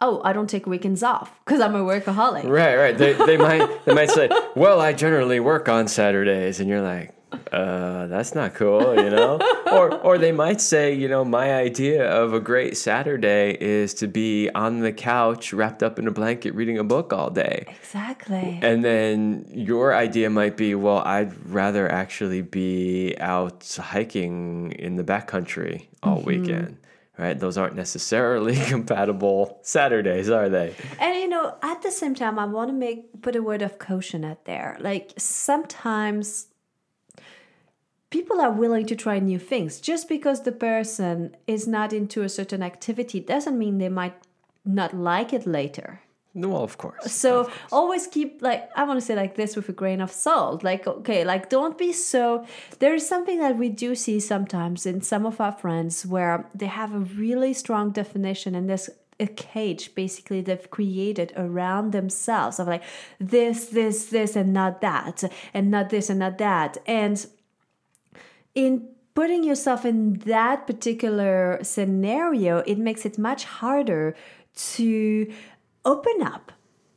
oh, 0.04 0.22
I 0.24 0.34
don't 0.34 0.50
take 0.50 0.68
weekends 0.68 1.02
off 1.02 1.32
because 1.46 1.62
I'm 1.62 1.76
a 1.76 1.80
workaholic. 1.80 2.44
Right, 2.44 2.76
right. 2.76 2.98
They, 2.98 3.14
they 3.14 3.38
might 3.38 3.86
they 3.86 3.94
might 3.94 4.12
say, 4.12 4.30
well, 4.56 4.80
I 4.82 4.94
generally 4.94 5.40
work 5.40 5.70
on 5.70 5.88
Saturdays, 5.88 6.60
and 6.60 6.70
you're 6.70 6.82
like, 6.82 7.16
uh, 7.52 8.08
that's 8.08 8.36
not 8.36 8.54
cool, 8.54 9.02
you 9.02 9.10
know. 9.10 9.40
or 9.72 9.96
or 10.02 10.18
they 10.18 10.34
might 10.34 10.60
say, 10.60 10.94
you 10.94 11.08
know, 11.08 11.24
my 11.24 11.54
idea 11.54 12.06
of 12.12 12.34
a 12.34 12.40
great 12.40 12.76
Saturday 12.76 13.58
is 13.60 13.94
to 13.96 14.08
be 14.08 14.50
on 14.54 14.82
the 14.82 14.92
couch 14.92 15.54
wrapped 15.54 15.82
up 15.82 15.98
in 15.98 16.08
a 16.08 16.12
blanket 16.12 16.54
reading 16.54 16.78
a 16.78 16.84
book 16.84 17.14
all 17.14 17.30
day. 17.30 17.66
Exactly. 17.70 18.60
And 18.62 18.84
then 18.84 19.46
your 19.50 19.96
idea 19.96 20.30
might 20.30 20.58
be, 20.58 20.76
well, 20.76 21.00
I'd 21.00 21.34
rather 21.48 21.90
actually 21.90 22.42
be 22.42 23.16
out 23.20 23.80
hiking 23.80 24.74
in 24.74 24.98
the 24.98 25.04
backcountry 25.04 25.88
all 26.04 26.18
mm-hmm. 26.18 26.26
weekend 26.26 26.78
right? 27.18 27.40
Those 27.40 27.58
aren't 27.58 27.76
necessarily 27.76 28.56
compatible 28.68 29.60
Saturdays, 29.62 30.30
are 30.30 30.50
they? 30.50 30.76
And 31.00 31.16
you 31.16 31.28
know, 31.28 31.56
at 31.62 31.82
the 31.82 31.92
same 31.92 32.16
time, 32.16 32.40
I 32.40 32.46
want 32.46 32.70
to 32.70 32.74
make 32.74 33.22
put 33.22 33.36
a 33.36 33.44
word 33.44 33.62
of 33.62 33.80
caution 33.80 34.26
out 34.26 34.46
there. 34.46 34.78
Like 34.80 35.14
sometimes 35.18 36.48
people 38.10 38.40
are 38.40 38.52
willing 38.52 38.86
to 38.86 38.96
try 38.96 39.20
new 39.20 39.40
things. 39.40 39.80
Just 39.80 40.08
because 40.08 40.44
the 40.44 40.52
person 40.52 41.36
is 41.48 41.68
not 41.68 41.94
into 41.94 42.22
a 42.22 42.30
certain 42.30 42.62
activity 42.62 43.20
doesn't 43.20 43.58
mean 43.58 43.78
they 43.78 43.90
might 43.90 44.16
not 44.66 44.96
like 44.96 45.34
it 45.34 45.46
later. 45.46 46.02
No, 46.36 46.58
of 46.58 46.78
course. 46.80 47.12
So 47.12 47.42
of 47.42 47.48
course. 47.48 47.60
always 47.72 48.08
keep 48.08 48.42
like 48.42 48.70
I 48.76 48.84
want 48.86 49.00
to 49.00 49.06
say 49.06 49.16
like 49.16 49.36
this 49.36 49.56
with 49.56 49.70
a 49.70 49.72
grain 49.72 50.02
of 50.02 50.12
salt. 50.12 50.64
Like 50.64 50.88
okay, 50.88 51.24
like 51.24 51.50
don't 51.50 51.78
be 51.78 51.94
so. 51.94 52.46
There 52.80 52.96
is 52.96 53.08
something 53.08 53.40
that 53.40 53.58
we 53.58 53.70
do 53.70 53.94
see 53.94 54.20
sometimes 54.20 54.86
in 54.86 55.02
some 55.02 55.26
of 55.28 55.40
our 55.40 55.52
friends 55.52 56.06
where 56.06 56.50
they 56.56 56.66
have 56.66 56.94
a 56.94 57.00
really 57.00 57.54
strong 57.54 57.92
definition 57.92 58.56
and 58.56 58.68
there's 58.68 58.90
a 59.20 59.28
cage 59.28 59.94
basically 59.94 60.42
they've 60.42 60.72
created 60.72 61.32
around 61.38 61.92
themselves 61.92 62.60
of 62.60 62.68
like 62.68 62.84
this, 63.20 63.68
this, 63.68 64.08
this, 64.08 64.36
and 64.36 64.52
not 64.54 64.82
that, 64.82 65.24
and 65.54 65.70
not 65.70 65.92
this 65.92 66.10
and 66.10 66.18
not 66.20 66.40
that, 66.40 66.80
and 66.88 67.28
in 68.56 68.88
putting 69.14 69.44
yourself 69.44 69.86
in 69.86 70.14
that 70.26 70.66
particular 70.66 71.60
scenario, 71.62 72.60
it 72.60 72.78
makes 72.78 73.06
it 73.06 73.18
much 73.18 73.44
harder 73.44 74.16
to 74.56 75.32
open 75.86 76.22
up 76.22 76.52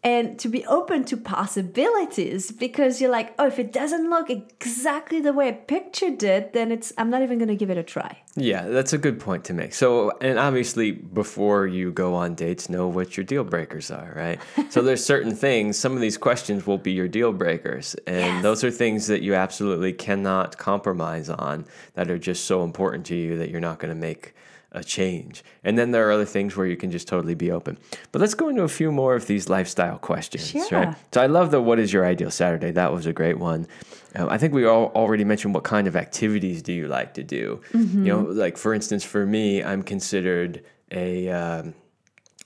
and 0.06 0.38
to 0.38 0.48
be 0.48 0.64
open 0.66 1.04
to 1.04 1.16
possibilities 1.16 2.52
because 2.52 3.00
you're 3.00 3.10
like, 3.10 3.34
oh, 3.40 3.48
if 3.48 3.58
it 3.58 3.72
doesn't 3.72 4.08
look 4.08 4.30
exactly 4.30 5.20
the 5.20 5.32
way 5.32 5.48
I 5.48 5.52
pictured 5.52 6.22
it, 6.22 6.52
then 6.52 6.70
it's 6.70 6.92
I'm 6.96 7.10
not 7.10 7.22
even 7.22 7.38
going 7.38 7.48
to 7.48 7.56
give 7.56 7.70
it 7.70 7.76
a 7.76 7.82
try. 7.82 8.22
Yeah, 8.36 8.68
that's 8.68 8.92
a 8.92 8.98
good 8.98 9.18
point 9.18 9.44
to 9.46 9.52
make. 9.52 9.74
So, 9.74 10.16
and 10.20 10.38
obviously, 10.38 10.92
before 10.92 11.66
you 11.66 11.90
go 11.90 12.14
on 12.14 12.36
dates, 12.36 12.68
know 12.68 12.86
what 12.86 13.16
your 13.16 13.24
deal 13.24 13.42
breakers 13.42 13.90
are, 13.90 14.12
right? 14.14 14.38
so, 14.70 14.80
there's 14.80 15.04
certain 15.04 15.34
things. 15.34 15.76
Some 15.76 15.94
of 15.94 16.00
these 16.00 16.16
questions 16.16 16.68
will 16.68 16.78
be 16.78 16.92
your 16.92 17.08
deal 17.08 17.32
breakers, 17.32 17.96
and 18.06 18.16
yes. 18.18 18.42
those 18.44 18.62
are 18.62 18.70
things 18.70 19.08
that 19.08 19.22
you 19.22 19.34
absolutely 19.34 19.92
cannot 19.92 20.56
compromise 20.56 21.28
on. 21.28 21.66
That 21.94 22.12
are 22.12 22.18
just 22.18 22.44
so 22.44 22.62
important 22.62 23.06
to 23.06 23.16
you 23.16 23.38
that 23.38 23.50
you're 23.50 23.60
not 23.60 23.80
going 23.80 23.92
to 23.92 24.00
make 24.00 24.34
a 24.76 24.84
change. 24.84 25.42
And 25.64 25.76
then 25.78 25.90
there 25.90 26.06
are 26.08 26.12
other 26.12 26.26
things 26.26 26.54
where 26.54 26.66
you 26.66 26.76
can 26.76 26.90
just 26.90 27.08
totally 27.08 27.34
be 27.34 27.50
open. 27.50 27.78
But 28.12 28.20
let's 28.20 28.34
go 28.34 28.48
into 28.48 28.62
a 28.62 28.68
few 28.68 28.92
more 28.92 29.14
of 29.14 29.26
these 29.26 29.48
lifestyle 29.48 29.98
questions, 29.98 30.50
sure. 30.68 30.78
right? 30.78 30.94
So 31.12 31.22
I 31.22 31.26
love 31.26 31.50
the 31.50 31.60
what 31.60 31.78
is 31.78 31.92
your 31.92 32.04
ideal 32.04 32.30
Saturday? 32.30 32.70
That 32.72 32.92
was 32.92 33.06
a 33.06 33.12
great 33.12 33.38
one. 33.38 33.66
Uh, 34.14 34.26
I 34.28 34.36
think 34.36 34.52
we 34.52 34.66
all 34.66 34.92
already 34.94 35.24
mentioned 35.24 35.54
what 35.54 35.64
kind 35.64 35.86
of 35.88 35.96
activities 35.96 36.62
do 36.62 36.72
you 36.72 36.88
like 36.88 37.14
to 37.14 37.24
do? 37.24 37.62
Mm-hmm. 37.72 38.06
You 38.06 38.12
know, 38.12 38.20
like 38.20 38.58
for 38.58 38.74
instance, 38.74 39.02
for 39.02 39.24
me, 39.24 39.64
I'm 39.64 39.82
considered 39.82 40.62
a, 40.92 41.30
um, 41.30 41.74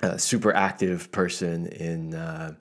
a 0.00 0.18
super 0.18 0.54
active 0.54 1.10
person 1.12 1.66
in. 1.66 2.14
Uh, 2.14 2.54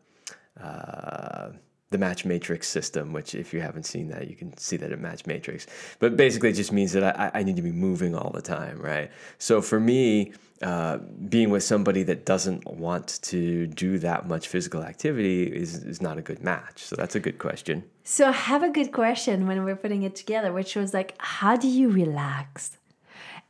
uh, 0.62 1.52
the 1.92 1.98
match 1.98 2.24
matrix 2.24 2.68
system, 2.68 3.14
which 3.14 3.34
if 3.34 3.54
you 3.54 3.62
haven't 3.62 3.84
seen 3.84 4.10
that, 4.10 4.30
you 4.30 4.36
can 4.36 4.56
see 4.58 4.78
that 4.78 4.92
at 4.92 5.00
match 5.00 5.26
matrix. 5.26 5.66
But 6.00 6.16
basically, 6.16 6.50
it 6.50 6.54
just 6.54 6.72
means 6.72 6.94
that 6.94 7.20
I, 7.20 7.32
I 7.34 7.44
need 7.44 7.56
to 7.56 7.62
be 7.62 7.72
moving 7.72 8.16
all 8.16 8.30
the 8.30 8.42
time, 8.42 8.80
right? 8.80 9.10
So 9.40 9.62
for 9.62 9.80
me, 9.80 10.34
uh, 10.62 10.98
being 11.30 11.50
with 11.50 11.64
somebody 11.64 12.04
that 12.04 12.26
doesn't 12.26 12.68
want 12.68 13.20
to 13.24 13.66
do 13.68 13.98
that 14.00 14.28
much 14.28 14.48
physical 14.48 14.84
activity 14.84 15.44
is, 15.44 15.84
is 15.84 16.02
not 16.02 16.18
a 16.18 16.22
good 16.22 16.44
match. 16.44 16.84
So 16.84 16.96
that's 16.96 17.16
a 17.16 17.20
good 17.20 17.40
question. 17.40 17.84
So 18.04 18.28
I 18.28 18.34
have 18.34 18.64
a 18.64 18.70
good 18.70 18.92
question 18.92 19.48
when 19.48 19.64
we're 19.64 19.76
putting 19.76 20.04
it 20.04 20.16
together, 20.16 20.52
which 20.52 20.76
was 20.76 20.94
like, 20.94 21.16
how 21.20 21.56
do 21.56 21.68
you 21.68 21.90
relax? 21.90 22.79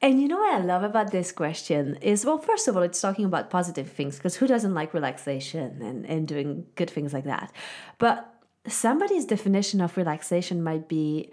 And 0.02 0.22
you 0.22 0.30
know 0.30 0.38
what 0.38 0.54
I 0.54 0.60
love 0.60 0.84
about 0.84 1.12
this 1.12 1.32
question 1.32 1.98
is 2.02 2.26
well, 2.26 2.38
first 2.38 2.68
of 2.68 2.78
all, 2.78 2.84
it's 2.84 3.02
talking 3.02 3.26
about 3.26 3.50
positive 3.50 3.92
things 3.92 4.16
because 4.16 4.38
who 4.38 4.48
doesn't 4.48 4.74
like 4.74 4.94
relaxation 4.94 5.82
and, 5.82 6.06
and 6.06 6.28
doing 6.28 6.66
good 6.76 6.90
things 6.90 7.14
like 7.14 7.26
that? 7.26 7.52
But 7.98 8.34
somebody's 8.68 9.26
definition 9.26 9.82
of 9.82 9.98
relaxation 9.98 10.64
might 10.64 10.88
be 10.88 11.32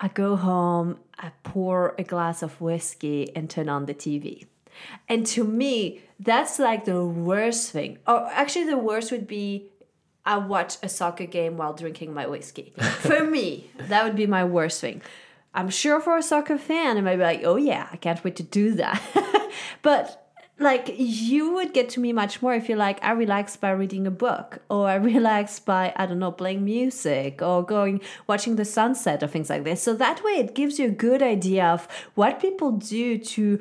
I 0.00 0.08
go 0.08 0.34
home, 0.34 0.98
I 1.18 1.30
pour 1.42 1.94
a 1.98 2.02
glass 2.02 2.42
of 2.42 2.60
whiskey 2.60 3.34
and 3.36 3.50
turn 3.50 3.68
on 3.68 3.86
the 3.86 3.94
TV. 3.94 4.46
And 5.08 5.26
to 5.26 5.44
me, 5.44 6.00
that's 6.18 6.58
like 6.58 6.86
the 6.86 7.04
worst 7.04 7.70
thing. 7.70 7.98
Or 8.06 8.26
actually, 8.30 8.64
the 8.64 8.78
worst 8.78 9.12
would 9.12 9.26
be 9.26 9.70
I 10.24 10.38
watch 10.38 10.76
a 10.82 10.88
soccer 10.88 11.26
game 11.26 11.56
while 11.56 11.74
drinking 11.74 12.14
my 12.14 12.26
whiskey. 12.26 12.72
For 13.00 13.24
me, 13.24 13.70
that 13.78 14.04
would 14.04 14.16
be 14.16 14.26
my 14.26 14.44
worst 14.44 14.80
thing. 14.80 15.02
I'm 15.54 15.68
sure 15.68 16.00
for 16.00 16.16
a 16.16 16.22
soccer 16.22 16.58
fan, 16.58 16.96
it 16.96 17.02
might 17.02 17.16
be 17.16 17.22
like, 17.22 17.42
oh 17.44 17.56
yeah, 17.56 17.88
I 17.92 17.96
can't 17.96 18.22
wait 18.22 18.36
to 18.36 18.42
do 18.42 18.74
that. 18.74 19.02
but 19.82 20.30
like 20.60 20.94
you 20.98 21.52
would 21.54 21.72
get 21.72 21.88
to 21.88 22.00
me 22.00 22.12
much 22.12 22.42
more 22.42 22.54
if 22.54 22.68
you're 22.68 22.78
like 22.78 23.02
i 23.02 23.10
relax 23.10 23.56
by 23.56 23.70
reading 23.70 24.06
a 24.06 24.10
book 24.10 24.58
or 24.68 24.86
i 24.86 24.94
relax 25.14 25.58
by 25.58 25.92
i 25.96 26.06
don't 26.06 26.18
know 26.18 26.30
playing 26.30 26.64
music 26.64 27.40
or 27.42 27.64
going 27.64 28.00
watching 28.26 28.56
the 28.56 28.64
sunset 28.64 29.22
or 29.22 29.26
things 29.26 29.50
like 29.50 29.64
this. 29.64 29.82
So 29.82 29.94
that 29.94 30.22
way 30.22 30.32
it 30.32 30.54
gives 30.54 30.78
you 30.78 30.86
a 30.86 30.90
good 30.90 31.22
idea 31.22 31.64
of 31.64 31.88
what 32.14 32.40
people 32.40 32.72
do 32.72 33.18
to 33.18 33.58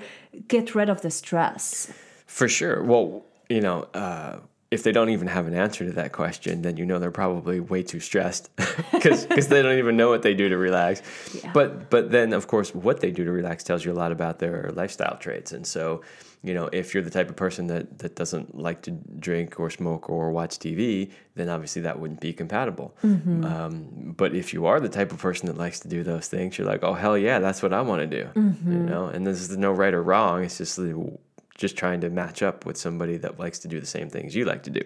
get 0.47 0.75
rid 0.75 0.89
of 0.89 1.01
the 1.01 1.09
stress. 1.09 1.91
For 2.27 2.47
sure. 2.47 2.83
Well 2.83 3.23
you 3.49 3.61
know 3.61 3.87
uh, 3.93 4.39
if 4.71 4.83
they 4.83 4.91
don't 4.91 5.09
even 5.09 5.27
have 5.27 5.47
an 5.47 5.55
answer 5.55 5.83
to 5.85 5.91
that 5.93 6.11
question, 6.11 6.61
then 6.61 6.77
you 6.77 6.85
know 6.85 6.99
they're 6.99 7.09
probably 7.09 7.59
way 7.59 7.81
too 7.81 7.99
stressed 7.99 8.55
because 8.91 9.47
they 9.47 9.63
don't 9.63 9.79
even 9.79 9.97
know 9.97 10.09
what 10.09 10.21
they 10.21 10.35
do 10.35 10.47
to 10.47 10.57
relax. 10.57 11.01
Yeah. 11.33 11.51
But 11.53 11.89
but 11.89 12.11
then 12.11 12.33
of 12.33 12.47
course 12.47 12.75
what 12.75 12.99
they 12.99 13.09
do 13.09 13.25
to 13.25 13.31
relax 13.31 13.63
tells 13.63 13.83
you 13.83 13.91
a 13.91 13.93
lot 13.93 14.11
about 14.11 14.37
their 14.37 14.69
lifestyle 14.73 15.17
traits. 15.17 15.51
And 15.53 15.65
so, 15.65 16.03
you 16.43 16.53
know, 16.53 16.69
if 16.71 16.93
you're 16.93 17.01
the 17.01 17.09
type 17.09 17.29
of 17.29 17.35
person 17.35 17.65
that 17.67 17.97
that 17.99 18.15
doesn't 18.15 18.59
like 18.59 18.83
to 18.83 18.91
drink 18.91 19.59
or 19.59 19.71
smoke 19.71 20.07
or 20.07 20.29
watch 20.29 20.59
TV, 20.59 21.09
then 21.33 21.49
obviously 21.49 21.81
that 21.81 21.99
wouldn't 21.99 22.21
be 22.21 22.31
compatible. 22.31 22.95
Mm-hmm. 23.03 23.45
Um, 23.45 24.13
but 24.15 24.35
if 24.35 24.53
you 24.53 24.67
are 24.67 24.79
the 24.79 24.89
type 24.89 25.11
of 25.11 25.17
person 25.17 25.47
that 25.47 25.57
likes 25.57 25.79
to 25.79 25.87
do 25.87 26.03
those 26.03 26.27
things, 26.27 26.59
you're 26.59 26.67
like, 26.67 26.83
oh 26.83 26.93
hell 26.93 27.17
yeah, 27.17 27.39
that's 27.39 27.63
what 27.63 27.73
I 27.73 27.81
want 27.81 28.07
to 28.07 28.17
do. 28.23 28.29
Mm-hmm. 28.35 28.71
You 28.71 28.79
know, 28.79 29.07
and 29.07 29.25
this 29.25 29.41
is 29.41 29.57
no 29.57 29.71
right 29.71 29.95
or 29.95 30.03
wrong. 30.03 30.43
It's 30.43 30.59
just 30.59 30.75
the 30.75 31.17
just 31.59 31.75
trying 31.75 31.99
to 31.99 32.09
match 32.09 32.41
up 32.41 32.65
with 32.65 32.77
somebody 32.77 33.17
that 33.17 33.37
likes 33.37 33.59
to 33.59 33.67
do 33.67 33.79
the 33.79 33.85
same 33.85 34.09
things 34.09 34.33
you 34.33 34.45
like 34.45 34.63
to 34.63 34.69
do. 34.69 34.81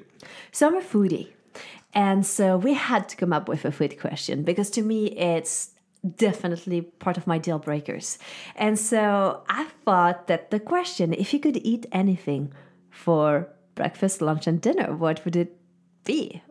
So 0.52 0.68
I'm 0.68 0.76
a 0.76 0.82
foodie. 0.82 1.30
And 1.94 2.26
so 2.26 2.58
we 2.58 2.74
had 2.74 3.08
to 3.10 3.16
come 3.16 3.32
up 3.32 3.48
with 3.48 3.64
a 3.64 3.72
food 3.72 4.00
question 4.00 4.42
because 4.44 4.72
to 4.72 4.82
me 4.82 5.06
it's 5.12 5.70
definitely 6.16 6.82
part 6.82 7.16
of 7.16 7.28
my 7.28 7.38
deal 7.38 7.60
breakers. 7.60 8.18
And 8.56 8.78
so 8.80 9.44
I 9.48 9.66
thought 9.86 10.26
that 10.28 10.50
the 10.50 10.60
question 10.60 11.14
if 11.14 11.32
you 11.32 11.40
could 11.40 11.58
eat 11.58 11.86
anything 11.92 12.52
for 12.90 13.50
breakfast, 13.76 14.22
lunch, 14.22 14.48
and 14.48 14.60
dinner, 14.60 14.96
what 14.96 15.24
would 15.26 15.36
it 15.36 15.56
be? 16.04 16.42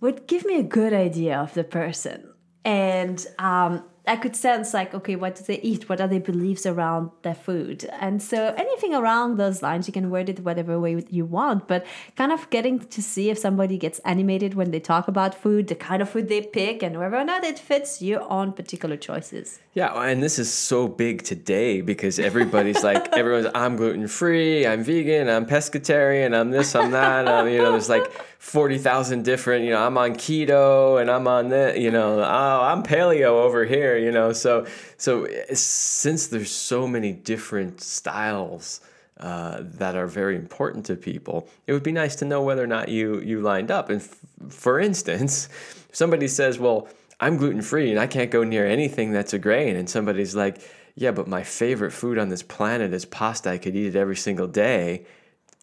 Would 0.00 0.28
give 0.28 0.44
me 0.44 0.60
a 0.60 0.62
good 0.62 0.92
idea 0.92 1.36
of 1.36 1.54
the 1.54 1.64
person. 1.64 2.32
And 2.64 3.26
um, 3.40 3.82
I 4.08 4.16
could 4.16 4.34
sense 4.34 4.74
like, 4.74 4.94
okay, 4.94 5.16
what 5.16 5.36
do 5.36 5.44
they 5.44 5.60
eat? 5.60 5.88
What 5.88 6.00
are 6.00 6.08
their 6.08 6.20
beliefs 6.20 6.66
around 6.66 7.10
their 7.22 7.34
food? 7.34 7.84
And 8.00 8.22
so 8.22 8.54
anything 8.56 8.94
around 8.94 9.36
those 9.36 9.62
lines, 9.62 9.86
you 9.86 9.92
can 9.92 10.10
word 10.10 10.28
it 10.28 10.40
whatever 10.40 10.80
way 10.80 11.04
you 11.10 11.24
want, 11.24 11.68
but 11.68 11.86
kind 12.16 12.32
of 12.32 12.48
getting 12.50 12.78
to 12.78 13.02
see 13.02 13.30
if 13.30 13.38
somebody 13.38 13.78
gets 13.78 13.98
animated 14.00 14.54
when 14.54 14.70
they 14.70 14.80
talk 14.80 15.08
about 15.08 15.34
food, 15.34 15.68
the 15.68 15.74
kind 15.74 16.02
of 16.02 16.08
food 16.08 16.28
they 16.28 16.40
pick, 16.40 16.82
and 16.82 16.98
whether 16.98 17.16
or 17.16 17.24
not 17.24 17.44
it 17.44 17.58
fits 17.58 18.00
your 18.02 18.28
own 18.30 18.52
particular 18.52 18.96
choices. 18.96 19.60
Yeah, 19.74 19.92
and 20.02 20.22
this 20.22 20.38
is 20.38 20.52
so 20.52 20.88
big 20.88 21.22
today 21.22 21.82
because 21.82 22.18
everybody's 22.18 22.82
like, 22.82 23.12
everyone's, 23.12 23.46
I'm 23.54 23.76
gluten 23.76 24.08
free, 24.08 24.66
I'm 24.66 24.82
vegan, 24.82 25.28
I'm 25.28 25.46
pescatarian, 25.46 26.34
I'm 26.38 26.50
this, 26.50 26.74
I'm 26.74 26.90
that. 26.92 27.28
Um, 27.28 27.48
you 27.48 27.58
know, 27.58 27.72
there's 27.72 27.88
like 27.88 28.10
40,000 28.38 29.24
different, 29.24 29.64
you 29.64 29.70
know, 29.70 29.84
I'm 29.84 29.98
on 29.98 30.14
keto 30.14 31.00
and 31.00 31.10
I'm 31.10 31.26
on 31.26 31.48
that, 31.48 31.80
you 31.80 31.90
know, 31.90 32.20
oh, 32.20 32.60
I'm 32.62 32.84
paleo 32.84 33.42
over 33.42 33.64
here, 33.64 33.98
you 33.98 34.12
know. 34.12 34.32
So, 34.32 34.66
so 34.96 35.24
eh, 35.24 35.54
since 35.54 36.28
there's 36.28 36.50
so 36.50 36.86
many 36.86 37.12
different 37.12 37.80
styles 37.80 38.80
uh, 39.18 39.58
that 39.62 39.96
are 39.96 40.06
very 40.06 40.36
important 40.36 40.86
to 40.86 40.94
people, 40.94 41.48
it 41.66 41.72
would 41.72 41.82
be 41.82 41.90
nice 41.90 42.14
to 42.16 42.24
know 42.24 42.40
whether 42.42 42.62
or 42.62 42.68
not 42.68 42.88
you, 42.88 43.20
you 43.20 43.40
lined 43.40 43.72
up. 43.72 43.90
And 43.90 44.00
f- 44.00 44.16
for 44.48 44.78
instance, 44.78 45.48
somebody 45.90 46.28
says, 46.28 46.60
well, 46.60 46.88
I'm 47.18 47.38
gluten 47.38 47.60
free 47.60 47.90
and 47.90 47.98
I 47.98 48.06
can't 48.06 48.30
go 48.30 48.44
near 48.44 48.64
anything 48.64 49.12
that's 49.12 49.32
a 49.32 49.38
grain. 49.40 49.74
And 49.74 49.90
somebody's 49.90 50.36
like, 50.36 50.62
yeah, 50.94 51.10
but 51.10 51.26
my 51.26 51.42
favorite 51.42 51.90
food 51.90 52.18
on 52.18 52.28
this 52.28 52.44
planet 52.44 52.92
is 52.92 53.04
pasta. 53.04 53.50
I 53.50 53.58
could 53.58 53.74
eat 53.74 53.86
it 53.86 53.96
every 53.96 54.16
single 54.16 54.46
day 54.46 55.04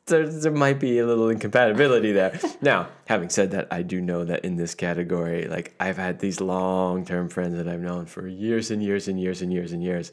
there, 0.07 0.27
there 0.27 0.51
might 0.51 0.79
be 0.79 1.00
a 1.00 1.05
little 1.05 1.29
incompatibility 1.29 2.12
there. 2.12 2.39
now, 2.62 2.88
having 3.05 3.29
said 3.29 3.51
that, 3.51 3.67
I 3.71 3.81
do 3.81 4.01
know 4.01 4.24
that 4.25 4.45
in 4.45 4.55
this 4.55 4.75
category, 4.75 5.47
like 5.47 5.74
I've 5.79 5.97
had 5.97 6.19
these 6.19 6.39
long 6.39 7.05
term 7.05 7.29
friends 7.29 7.55
that 7.55 7.67
I've 7.67 7.81
known 7.81 8.05
for 8.05 8.27
years 8.27 8.71
and 8.71 8.83
years 8.83 9.07
and 9.07 9.19
years 9.19 9.41
and 9.41 9.51
years 9.51 9.71
and 9.71 9.83
years. 9.83 10.12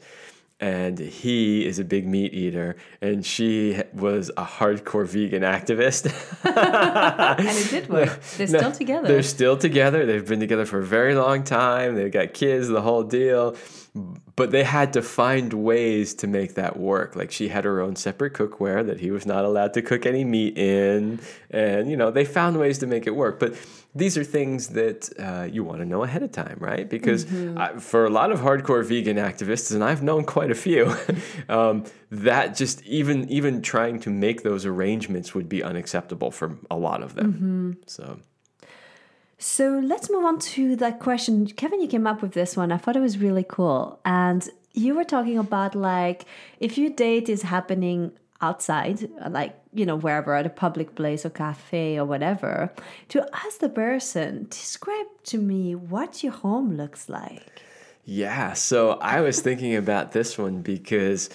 And 0.59 0.97
he 0.97 1.65
is 1.65 1.79
a 1.79 1.83
big 1.83 2.07
meat 2.07 2.33
eater, 2.33 2.77
and 3.01 3.25
she 3.25 3.81
was 3.91 4.29
a 4.37 4.45
hardcore 4.45 5.05
vegan 5.05 5.41
activist. 5.41 6.05
and 6.45 7.57
it 7.57 7.69
did 7.69 7.89
work. 7.89 8.21
They're 8.37 8.47
no, 8.47 8.59
still 8.59 8.71
together. 8.71 9.07
They're 9.07 9.23
still 9.23 9.57
together. 9.57 10.05
They've 10.05 10.25
been 10.25 10.39
together 10.39 10.65
for 10.65 10.79
a 10.79 10.85
very 10.85 11.15
long 11.15 11.43
time. 11.43 11.95
They've 11.95 12.11
got 12.11 12.33
kids, 12.33 12.69
the 12.69 12.81
whole 12.81 13.03
deal 13.03 13.57
but 14.35 14.51
they 14.51 14.63
had 14.63 14.93
to 14.93 15.01
find 15.01 15.53
ways 15.53 16.13
to 16.15 16.27
make 16.27 16.55
that 16.55 16.77
work. 16.77 17.15
Like 17.15 17.31
she 17.31 17.49
had 17.49 17.65
her 17.65 17.79
own 17.81 17.95
separate 17.95 18.33
cookware 18.33 18.85
that 18.85 18.99
he 18.99 19.11
was 19.11 19.25
not 19.25 19.45
allowed 19.45 19.73
to 19.75 19.81
cook 19.81 20.05
any 20.05 20.23
meat 20.23 20.57
in, 20.57 21.19
and 21.51 21.89
you 21.89 21.97
know 21.97 22.11
they 22.11 22.25
found 22.25 22.59
ways 22.59 22.79
to 22.79 22.87
make 22.87 23.05
it 23.05 23.15
work. 23.15 23.39
But 23.39 23.55
these 23.95 24.17
are 24.17 24.23
things 24.23 24.69
that 24.69 25.09
uh, 25.19 25.47
you 25.51 25.63
want 25.63 25.79
to 25.79 25.85
know 25.85 26.03
ahead 26.03 26.23
of 26.23 26.31
time, 26.31 26.57
right? 26.59 26.89
Because 26.89 27.25
Mm-hmm. 27.33 27.57
I, 27.57 27.79
for 27.79 28.05
a 28.05 28.09
lot 28.09 28.31
of 28.31 28.39
hardcore 28.39 28.85
vegan 28.85 29.17
activists, 29.17 29.73
and 29.73 29.83
I've 29.83 30.03
known 30.03 30.23
quite 30.25 30.51
a 30.51 30.55
few, 30.55 30.95
um, 31.49 31.85
that 32.11 32.55
just 32.55 32.83
even 32.85 33.29
even 33.29 33.61
trying 33.61 33.99
to 34.01 34.09
make 34.09 34.43
those 34.43 34.65
arrangements 34.65 35.33
would 35.33 35.49
be 35.49 35.63
unacceptable 35.63 36.31
for 36.31 36.57
a 36.69 36.77
lot 36.77 37.01
of 37.03 37.15
them. 37.15 37.33
Mm-hmm. 37.33 37.71
So. 37.87 38.19
So 39.43 39.81
let's 39.83 40.09
move 40.09 40.23
on 40.23 40.39
to 40.39 40.77
that 40.77 41.01
question. 41.01 41.45
Kevin, 41.47 41.81
you 41.81 41.87
came 41.89 42.07
up 42.07 42.21
with 42.21 42.31
this 42.31 42.55
one. 42.55 42.71
I 42.71 42.77
thought 42.77 42.95
it 42.95 43.01
was 43.01 43.17
really 43.17 43.45
cool. 43.45 43.99
And 44.05 44.49
you 44.73 44.95
were 44.95 45.03
talking 45.03 45.37
about 45.37 45.75
like 45.75 46.23
if 46.61 46.77
your 46.77 46.89
date 46.89 47.27
is 47.27 47.41
happening 47.41 48.13
outside, 48.39 49.09
like, 49.29 49.53
you 49.73 49.85
know, 49.85 49.97
wherever 49.97 50.33
at 50.33 50.45
a 50.45 50.49
public 50.49 50.95
place 50.95 51.25
or 51.25 51.29
cafe 51.29 51.97
or 51.99 52.05
whatever, 52.05 52.71
to 53.09 53.27
ask 53.33 53.59
the 53.59 53.67
person, 53.67 54.47
describe 54.49 55.07
to 55.25 55.37
me 55.37 55.75
what 55.75 56.23
your 56.23 56.31
home 56.31 56.77
looks 56.77 57.09
like. 57.09 57.61
Yeah, 58.05 58.53
so 58.53 58.91
I 59.01 59.19
was 59.19 59.41
thinking 59.41 59.75
about 59.75 60.13
this 60.13 60.37
one 60.37 60.61
because 60.61 61.29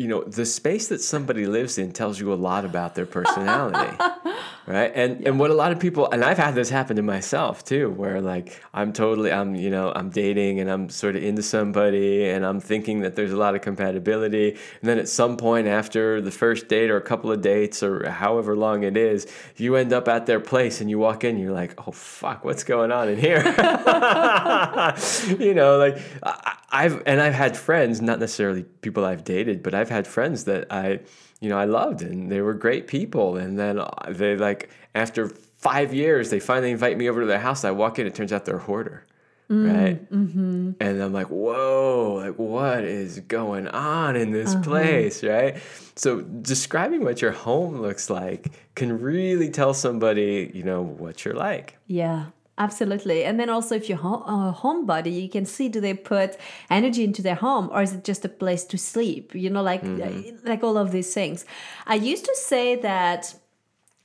you 0.00 0.08
know, 0.08 0.22
the 0.22 0.46
space 0.46 0.88
that 0.88 1.02
somebody 1.02 1.44
lives 1.44 1.76
in 1.76 1.92
tells 1.92 2.18
you 2.18 2.32
a 2.32 2.34
lot 2.34 2.64
about 2.64 2.94
their 2.94 3.04
personality. 3.04 3.94
right? 4.66 4.90
And 4.94 5.26
and 5.26 5.38
what 5.38 5.50
a 5.50 5.54
lot 5.54 5.72
of 5.72 5.78
people 5.78 6.10
and 6.10 6.24
I've 6.24 6.38
had 6.38 6.54
this 6.54 6.70
happen 6.70 6.96
to 6.96 7.02
myself 7.02 7.62
too, 7.66 7.90
where 7.90 8.22
like 8.22 8.62
I'm 8.72 8.94
totally 8.94 9.30
I'm, 9.30 9.54
you 9.54 9.68
know, 9.68 9.92
I'm 9.94 10.08
dating 10.08 10.58
and 10.58 10.70
I'm 10.70 10.88
sort 10.88 11.16
of 11.16 11.22
into 11.22 11.42
somebody 11.42 12.30
and 12.30 12.46
I'm 12.46 12.60
thinking 12.60 13.00
that 13.00 13.14
there's 13.14 13.32
a 13.32 13.36
lot 13.36 13.54
of 13.54 13.60
compatibility. 13.60 14.52
And 14.52 14.88
then 14.88 14.98
at 14.98 15.06
some 15.06 15.36
point 15.36 15.66
after 15.66 16.22
the 16.22 16.30
first 16.30 16.68
date 16.68 16.90
or 16.90 16.96
a 16.96 17.02
couple 17.02 17.30
of 17.30 17.42
dates 17.42 17.82
or 17.82 18.08
however 18.08 18.56
long 18.56 18.84
it 18.84 18.96
is, 18.96 19.26
you 19.56 19.76
end 19.76 19.92
up 19.92 20.08
at 20.08 20.24
their 20.24 20.40
place 20.40 20.80
and 20.80 20.88
you 20.88 20.98
walk 20.98 21.24
in, 21.24 21.36
you're 21.36 21.52
like, 21.52 21.74
oh 21.86 21.92
fuck, 21.92 22.42
what's 22.42 22.64
going 22.64 22.90
on 22.90 23.10
in 23.10 23.18
here? 23.18 23.42
you 25.38 25.52
know, 25.52 25.76
like 25.76 25.98
I, 26.22 26.56
I've 26.72 27.02
and 27.06 27.20
I've 27.20 27.34
had 27.34 27.56
friends, 27.56 28.00
not 28.00 28.18
necessarily 28.18 28.62
people 28.62 29.04
I've 29.04 29.24
dated, 29.24 29.62
but 29.62 29.74
I've 29.74 29.88
had 29.88 30.06
friends 30.06 30.44
that 30.44 30.66
I, 30.70 31.00
you 31.40 31.48
know, 31.48 31.58
I 31.58 31.64
loved 31.64 32.02
and 32.02 32.30
they 32.30 32.40
were 32.40 32.54
great 32.54 32.86
people. 32.86 33.36
And 33.36 33.58
then 33.58 33.78
uh, 33.78 33.90
they 34.08 34.36
like 34.36 34.70
after 34.94 35.28
five 35.28 35.92
years, 35.92 36.30
they 36.30 36.40
finally 36.40 36.70
invite 36.70 36.96
me 36.96 37.08
over 37.08 37.20
to 37.20 37.26
their 37.26 37.40
house. 37.40 37.64
I 37.64 37.70
walk 37.70 37.98
in, 37.98 38.06
it 38.06 38.14
turns 38.14 38.32
out 38.32 38.44
they're 38.44 38.56
a 38.56 38.60
hoarder, 38.60 39.04
mm, 39.50 39.72
right? 39.72 40.10
Mm-hmm. 40.12 40.72
And 40.80 41.02
I'm 41.02 41.12
like, 41.12 41.26
whoa, 41.26 42.22
like 42.24 42.38
what 42.38 42.84
is 42.84 43.20
going 43.20 43.66
on 43.68 44.16
in 44.16 44.30
this 44.30 44.54
uh-huh. 44.54 44.62
place, 44.62 45.24
right? 45.24 45.58
So 45.96 46.20
describing 46.20 47.02
what 47.04 47.20
your 47.20 47.32
home 47.32 47.80
looks 47.80 48.08
like 48.08 48.52
can 48.74 49.00
really 49.00 49.50
tell 49.50 49.74
somebody, 49.74 50.50
you 50.54 50.62
know, 50.62 50.82
what 50.82 51.24
you're 51.24 51.34
like. 51.34 51.76
Yeah. 51.86 52.26
Absolutely. 52.60 53.24
And 53.24 53.40
then 53.40 53.48
also, 53.48 53.74
if 53.74 53.88
you're 53.88 53.98
a 53.98 54.54
homebody, 54.54 55.22
you 55.22 55.30
can 55.30 55.46
see 55.46 55.70
do 55.70 55.80
they 55.80 55.94
put 55.94 56.36
energy 56.68 57.04
into 57.04 57.22
their 57.22 57.34
home 57.34 57.70
or 57.72 57.80
is 57.80 57.94
it 57.94 58.04
just 58.04 58.22
a 58.26 58.28
place 58.28 58.64
to 58.64 58.76
sleep? 58.76 59.34
You 59.34 59.48
know, 59.48 59.62
like 59.62 59.82
mm-hmm. 59.82 60.46
like 60.46 60.62
all 60.62 60.76
of 60.76 60.92
these 60.92 61.14
things. 61.14 61.46
I 61.86 61.94
used 61.94 62.26
to 62.26 62.36
say 62.36 62.76
that 62.76 63.34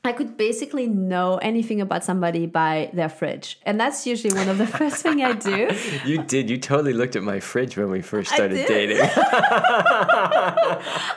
I 0.05 0.13
could 0.13 0.37
basically 0.37 0.87
know 0.87 1.37
anything 1.37 1.81
about 1.81 2.03
somebody 2.03 2.45
by 2.45 2.89
their 2.93 3.09
fridge. 3.09 3.59
And 3.63 3.79
that's 3.79 4.05
usually 4.05 4.33
one 4.33 4.47
of 4.49 4.57
the 4.57 4.67
first 4.79 4.97
thing 5.03 5.23
I 5.23 5.33
do. 5.33 5.69
You 6.05 6.21
did. 6.21 6.49
You 6.49 6.57
totally 6.57 6.93
looked 6.93 7.15
at 7.15 7.23
my 7.23 7.39
fridge 7.39 7.77
when 7.77 7.89
we 7.89 8.01
first 8.01 8.31
started 8.31 8.67
dating. 8.67 8.99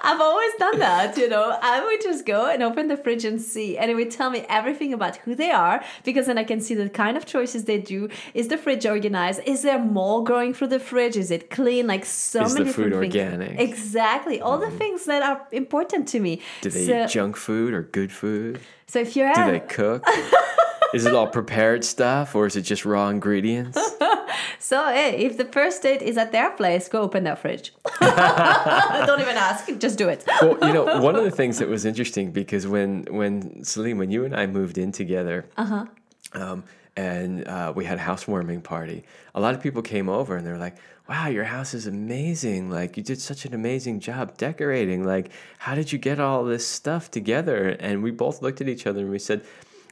I've 0.09 0.21
always 0.21 0.51
done 0.59 0.79
that, 0.79 1.17
you 1.19 1.29
know. 1.29 1.59
I 1.61 1.85
would 1.85 2.01
just 2.01 2.25
go 2.25 2.49
and 2.49 2.63
open 2.63 2.89
the 2.89 2.97
fridge 2.97 3.25
and 3.25 3.41
see, 3.41 3.77
and 3.77 3.91
it 3.91 3.95
would 3.95 4.11
tell 4.11 4.31
me 4.31 4.47
everything 4.49 4.93
about 4.95 5.17
who 5.19 5.35
they 5.35 5.51
are 5.51 5.85
because 6.05 6.27
then 6.27 6.39
I 6.39 6.45
can 6.45 6.61
see 6.61 6.75
the 6.75 6.89
kind 6.89 7.17
of 7.17 7.27
choices 7.27 7.65
they 7.65 7.79
do. 7.79 8.09
Is 8.35 8.49
the 8.49 8.57
fridge 8.57 8.87
organized? 8.87 9.41
Is 9.45 9.63
there 9.63 9.79
mold 9.79 10.27
growing 10.27 10.55
through 10.55 10.69
the 10.69 10.81
fridge? 10.81 11.17
Is 11.17 11.31
it 11.31 11.51
clean? 11.51 11.87
Like 11.87 12.05
so 12.05 12.45
Is 12.45 12.55
the 12.55 12.61
many 12.61 12.73
food 12.73 12.91
different 12.91 13.13
things. 13.13 13.25
organic? 13.25 13.51
Mm-hmm. 13.51 13.61
Exactly, 13.61 14.41
all 14.41 14.59
the 14.59 14.71
things 14.71 15.05
that 15.05 15.23
are 15.23 15.47
important 15.53 16.09
to 16.09 16.21
me. 16.21 16.41
Do 16.63 16.71
they 16.71 16.87
so, 16.87 17.05
eat 17.05 17.11
junk 17.11 17.37
food 17.37 17.75
or 17.75 17.83
good 17.83 18.13
food? 18.13 18.61
So 18.89 18.99
if 18.99 19.15
you're 19.15 19.33
Do 19.35 19.51
they 19.51 19.61
cook? 19.61 20.05
is 20.95 21.05
it 21.05 21.15
all 21.15 21.27
prepared 21.27 21.85
stuff 21.85 22.35
or 22.35 22.47
is 22.47 22.57
it 22.57 22.63
just 22.63 22.85
raw 22.85 23.09
ingredients? 23.09 23.79
so 24.59 24.89
hey, 24.89 25.19
if 25.19 25.37
the 25.37 25.45
first 25.45 25.83
date 25.83 26.01
is 26.01 26.17
at 26.17 26.33
their 26.33 26.51
place, 26.51 26.89
go 26.89 27.03
open 27.03 27.25
their 27.25 27.37
fridge. 27.37 27.75
Don't 28.01 29.21
even 29.21 29.37
ask, 29.37 29.69
just 29.79 29.99
do 29.99 30.09
it. 30.09 30.25
well, 30.41 30.59
you 30.67 30.73
know, 30.73 31.01
one 31.03 31.17
of 31.17 31.25
the 31.25 31.31
things 31.31 31.59
that 31.59 31.69
was 31.69 31.85
interesting 31.85 32.33
because 32.33 32.67
when 32.67 33.05
when 33.11 33.63
Celine, 33.63 33.99
when 33.99 34.11
you 34.11 34.25
and 34.25 34.35
I 34.35 34.47
moved 34.47 34.79
in 34.79 34.91
together, 34.91 35.47
uh-huh. 35.59 35.85
um, 36.33 36.65
and 36.97 37.47
uh, 37.47 37.73
we 37.77 37.85
had 37.85 37.99
a 37.99 38.03
housewarming 38.03 38.63
party, 38.63 39.05
a 39.35 39.41
lot 39.41 39.55
of 39.55 39.63
people 39.63 39.83
came 39.83 40.09
over 40.09 40.37
and 40.37 40.47
they 40.47 40.51
were 40.51 40.59
like, 40.59 40.77
"Wow, 41.09 41.29
your 41.29 41.45
house 41.45 41.73
is 41.75 41.87
amazing! 41.87 42.71
Like 42.71 42.97
you 42.97 43.03
did 43.03 43.21
such 43.21 43.45
an 43.45 43.55
amazing 43.55 44.01
job 44.01 44.37
decorating. 44.37 45.05
Like, 45.05 45.31
how 45.59 45.75
did 45.75 45.93
you 45.93 45.99
get 45.99 46.21
all 46.21 46.45
this 46.45 46.67
stuff 46.67 47.11
together?" 47.11 47.69
And 47.81 48.03
we 48.03 48.11
both 48.11 48.43
looked 48.43 48.61
at 48.61 48.69
each 48.69 48.87
other 48.87 49.01
and 49.01 49.11
we 49.11 49.19
said. 49.19 49.43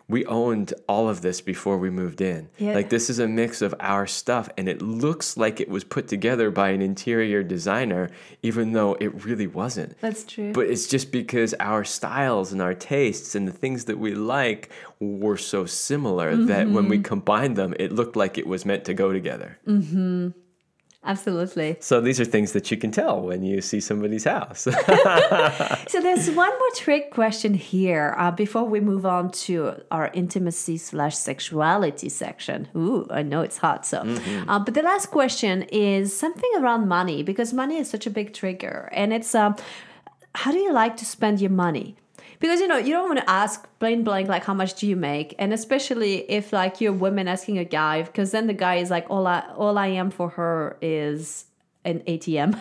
We 0.09 0.24
owned 0.26 0.72
all 0.88 1.09
of 1.09 1.20
this 1.22 1.40
before 1.40 1.79
we 1.79 1.90
moved 1.90 2.20
in. 2.20 2.48
Yeah. 2.59 2.74
Like 2.74 2.90
this 2.90 3.11
is 3.11 3.18
a 3.18 3.26
mix 3.26 3.61
of 3.61 3.74
our 3.81 4.07
stuff 4.07 4.48
and 4.57 4.68
it 4.68 4.81
looks 4.81 5.37
like 5.37 5.61
it 5.61 5.68
was 5.68 5.83
put 5.83 6.07
together 6.07 6.52
by 6.52 6.68
an 6.68 6.81
interior 6.81 7.42
designer 7.42 8.11
even 8.40 8.70
though 8.70 8.94
it 9.00 9.24
really 9.24 9.48
wasn't. 9.48 10.00
That's 10.00 10.22
true. 10.22 10.52
But 10.52 10.68
it's 10.68 10.87
just 10.87 11.11
because 11.11 11.55
our 11.59 11.83
styles 11.83 12.52
and 12.52 12.62
our 12.62 12.72
tastes 12.72 13.35
and 13.35 13.48
the 13.48 13.52
things 13.52 13.87
that 13.87 13.98
we 13.98 14.14
like 14.14 14.70
were 15.00 15.37
so 15.37 15.66
similar 15.66 16.37
that 16.37 16.68
when 16.68 16.85
Mm-hmm. 16.85 16.88
we 16.88 16.98
combined 17.00 17.57
them, 17.57 17.74
it 17.81 17.90
looked 17.90 18.14
like 18.14 18.38
it 18.38 18.46
was 18.46 18.64
meant 18.64 18.85
to 18.85 18.94
go 18.94 19.12
together. 19.12 19.59
Absolutely. 21.06 21.76
So 21.80 22.00
these 22.00 22.20
are 22.20 22.24
things 22.24 22.52
that 22.52 22.70
you 22.70 22.76
can 22.76 22.90
tell 22.90 23.20
when 23.22 23.42
you 23.42 23.60
see 23.60 23.80
somebody's 23.80 24.24
house. 24.24 24.66
So 25.88 26.00
there's 26.00 26.30
one 26.30 26.50
more 26.50 26.70
trick 26.74 27.10
question 27.10 27.54
here 27.54 28.14
uh, 28.18 28.30
before 28.30 28.64
we 28.64 28.80
move 28.80 29.06
on 29.06 29.30
to 29.46 29.80
our 29.90 30.10
intimacy 30.12 30.76
slash 30.78 31.16
sexuality 31.16 32.08
section. 32.08 32.68
Ooh, 32.76 33.06
I 33.10 33.22
know 33.22 33.40
it's 33.42 33.58
hot. 33.58 33.86
So, 33.86 33.98
uh, 34.48 34.58
but 34.58 34.74
the 34.74 34.82
last 34.82 35.06
question 35.10 35.62
is 35.70 36.16
something 36.16 36.50
around 36.58 36.88
money 36.88 37.22
because 37.22 37.52
money 37.52 37.76
is 37.76 37.88
such 37.88 38.06
a 38.06 38.10
big 38.10 38.34
trigger, 38.34 38.88
and 38.92 39.12
it's 39.12 39.34
um, 39.34 39.56
how 40.34 40.50
do 40.52 40.58
you 40.58 40.72
like 40.72 40.96
to 40.98 41.04
spend 41.04 41.40
your 41.40 41.50
money? 41.50 41.96
Because 42.38 42.61
you 42.61 42.68
know 42.68 42.77
you 42.77 42.92
don't 42.92 43.07
want 43.09 43.18
to 43.18 43.31
ask 43.31 43.66
plain 43.79 44.05
blank 44.05 44.29
like 44.29 44.44
how 44.44 44.55
much 44.55 44.75
do 44.75 44.87
you 44.87 44.96
make, 44.96 45.35
and 45.38 45.53
especially 45.53 46.31
if 46.31 46.53
like 46.53 46.81
you're 46.81 46.92
a 46.92 46.96
woman 46.96 47.29
asking 47.29 47.59
a 47.59 47.64
guy, 47.64 48.03
because 48.03 48.31
then 48.31 48.46
the 48.46 48.55
guy 48.55 48.77
is 48.77 48.90
like 48.90 49.07
all 49.11 49.27
I 49.27 49.40
all 49.57 49.79
I 49.79 49.88
am 49.88 50.11
for 50.11 50.31
her 50.31 50.77
is 50.81 51.46
an 51.85 52.01
ATM. 52.01 52.57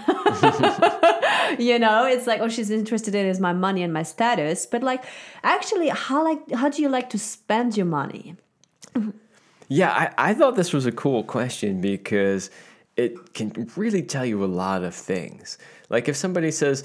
you 1.60 1.78
know 1.78 2.06
it's 2.06 2.26
like 2.26 2.42
oh 2.42 2.50
she's 2.50 2.72
interested 2.72 3.14
in 3.14 3.26
is 3.26 3.40
my 3.40 3.54
money 3.54 3.84
and 3.84 3.94
my 3.94 4.02
status 4.02 4.66
but 4.66 4.82
like 4.82 5.04
actually 5.44 5.90
how 5.90 6.24
like 6.24 6.52
how 6.52 6.68
do 6.68 6.82
you 6.82 6.90
like 6.90 7.08
to 7.08 7.20
spend 7.20 7.78
your 7.78 7.86
money 7.86 8.36
yeah, 9.68 9.92
I, 9.92 10.30
I 10.30 10.34
thought 10.34 10.56
this 10.56 10.74
was 10.74 10.86
a 10.86 10.92
cool 10.92 11.24
question 11.24 11.82
because 11.82 12.50
it 12.98 13.34
can 13.34 13.70
really 13.76 14.04
tell 14.04 14.26
you 14.26 14.44
a 14.44 14.46
lot 14.46 14.84
of 14.84 14.94
things. 14.94 15.58
Like 15.90 16.08
if 16.08 16.16
somebody 16.16 16.52
says, 16.52 16.84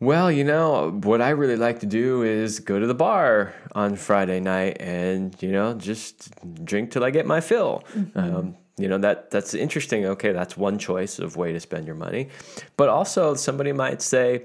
well, 0.00 0.30
you 0.30 0.44
know, 0.44 0.90
what 1.02 1.20
I 1.20 1.30
really 1.30 1.56
like 1.56 1.80
to 1.80 1.86
do 1.86 2.22
is 2.22 2.60
go 2.60 2.78
to 2.78 2.86
the 2.86 2.94
bar 2.94 3.52
on 3.72 3.96
Friday 3.96 4.38
night 4.40 4.76
and, 4.80 5.34
you 5.42 5.50
know, 5.50 5.74
just 5.74 6.30
drink 6.64 6.92
till 6.92 7.04
I 7.04 7.10
get 7.10 7.26
my 7.26 7.40
fill. 7.40 7.82
Mm-hmm. 7.94 8.18
Um, 8.18 8.56
you 8.76 8.86
know, 8.86 8.98
that 8.98 9.32
that's 9.32 9.54
interesting. 9.54 10.06
Okay, 10.06 10.32
that's 10.32 10.56
one 10.56 10.78
choice 10.78 11.18
of 11.18 11.36
way 11.36 11.52
to 11.52 11.58
spend 11.58 11.84
your 11.84 11.96
money. 11.96 12.28
But 12.76 12.88
also 12.88 13.34
somebody 13.34 13.72
might 13.72 14.00
say, 14.00 14.44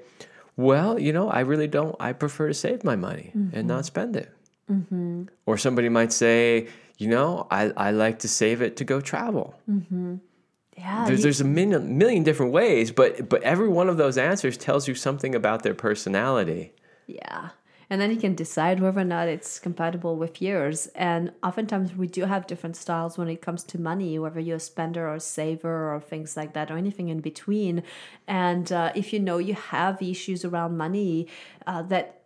well, 0.57 0.99
you 0.99 1.13
know, 1.13 1.29
I 1.29 1.41
really 1.41 1.67
don't, 1.67 1.95
I 1.99 2.13
prefer 2.13 2.47
to 2.47 2.53
save 2.53 2.83
my 2.83 2.95
money 2.95 3.31
and 3.53 3.67
not 3.67 3.79
mm-hmm. 3.79 3.83
spend 3.83 4.15
it. 4.15 4.31
Mm-hmm. 4.71 5.25
Or 5.45 5.57
somebody 5.57 5.89
might 5.89 6.11
say, 6.11 6.67
you 6.97 7.09
know, 7.09 7.47
I, 7.51 7.71
I 7.77 7.91
like 7.91 8.19
to 8.19 8.27
save 8.27 8.61
it 8.61 8.77
to 8.77 8.83
go 8.83 9.01
travel. 9.01 9.55
Yeah 10.77 11.05
There's, 11.07 11.23
there's 11.23 11.41
a 11.41 11.45
million, 11.45 11.97
million 11.97 12.23
different 12.23 12.51
ways, 12.51 12.91
but 12.91 13.29
but 13.29 13.41
every 13.43 13.67
one 13.69 13.89
of 13.89 13.97
those 13.97 14.17
answers 14.17 14.57
tells 14.57 14.87
you 14.87 14.95
something 14.95 15.35
about 15.35 15.63
their 15.63 15.73
personality. 15.73 16.73
yeah 17.07 17.49
and 17.89 18.01
then 18.01 18.09
you 18.09 18.17
can 18.17 18.33
decide 18.33 18.79
whether 18.79 19.01
or 19.01 19.03
not 19.03 19.27
it's 19.27 19.59
compatible 19.59 20.15
with 20.15 20.41
yours 20.41 20.87
and 20.95 21.31
oftentimes 21.43 21.93
we 21.95 22.07
do 22.07 22.25
have 22.25 22.47
different 22.47 22.75
styles 22.75 23.17
when 23.17 23.27
it 23.27 23.41
comes 23.41 23.63
to 23.63 23.79
money 23.79 24.17
whether 24.17 24.39
you're 24.39 24.55
a 24.57 24.59
spender 24.59 25.07
or 25.07 25.15
a 25.15 25.19
saver 25.19 25.93
or 25.93 25.99
things 25.99 26.35
like 26.35 26.53
that 26.53 26.71
or 26.71 26.77
anything 26.77 27.09
in 27.09 27.19
between 27.19 27.83
and 28.27 28.71
uh, 28.71 28.91
if 28.95 29.13
you 29.13 29.19
know 29.19 29.37
you 29.37 29.53
have 29.53 30.01
issues 30.01 30.43
around 30.45 30.77
money 30.77 31.27
uh, 31.67 31.81
that 31.83 32.22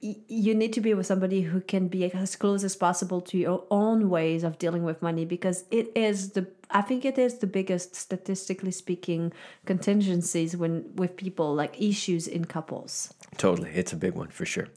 you 0.00 0.54
need 0.54 0.72
to 0.74 0.80
be 0.80 0.94
with 0.94 1.06
somebody 1.06 1.42
who 1.42 1.60
can 1.60 1.88
be 1.88 2.04
as 2.12 2.36
close 2.36 2.62
as 2.62 2.76
possible 2.76 3.20
to 3.20 3.36
your 3.36 3.64
own 3.70 4.08
ways 4.08 4.44
of 4.44 4.56
dealing 4.58 4.84
with 4.84 5.02
money 5.02 5.24
because 5.24 5.64
it 5.72 5.90
is 5.96 6.30
the 6.30 6.46
I 6.70 6.82
think 6.82 7.04
it 7.06 7.16
is 7.18 7.38
the 7.38 7.46
biggest 7.46 7.94
statistically 7.96 8.70
speaking 8.70 9.32
contingencies 9.64 10.56
when 10.56 10.94
with 10.96 11.16
people 11.16 11.54
like 11.54 11.80
issues 11.80 12.28
in 12.28 12.44
couples. 12.44 13.14
Totally. 13.38 13.70
It's 13.70 13.92
a 13.92 13.96
big 13.96 14.14
one 14.14 14.28
for 14.28 14.44
sure. 14.44 14.68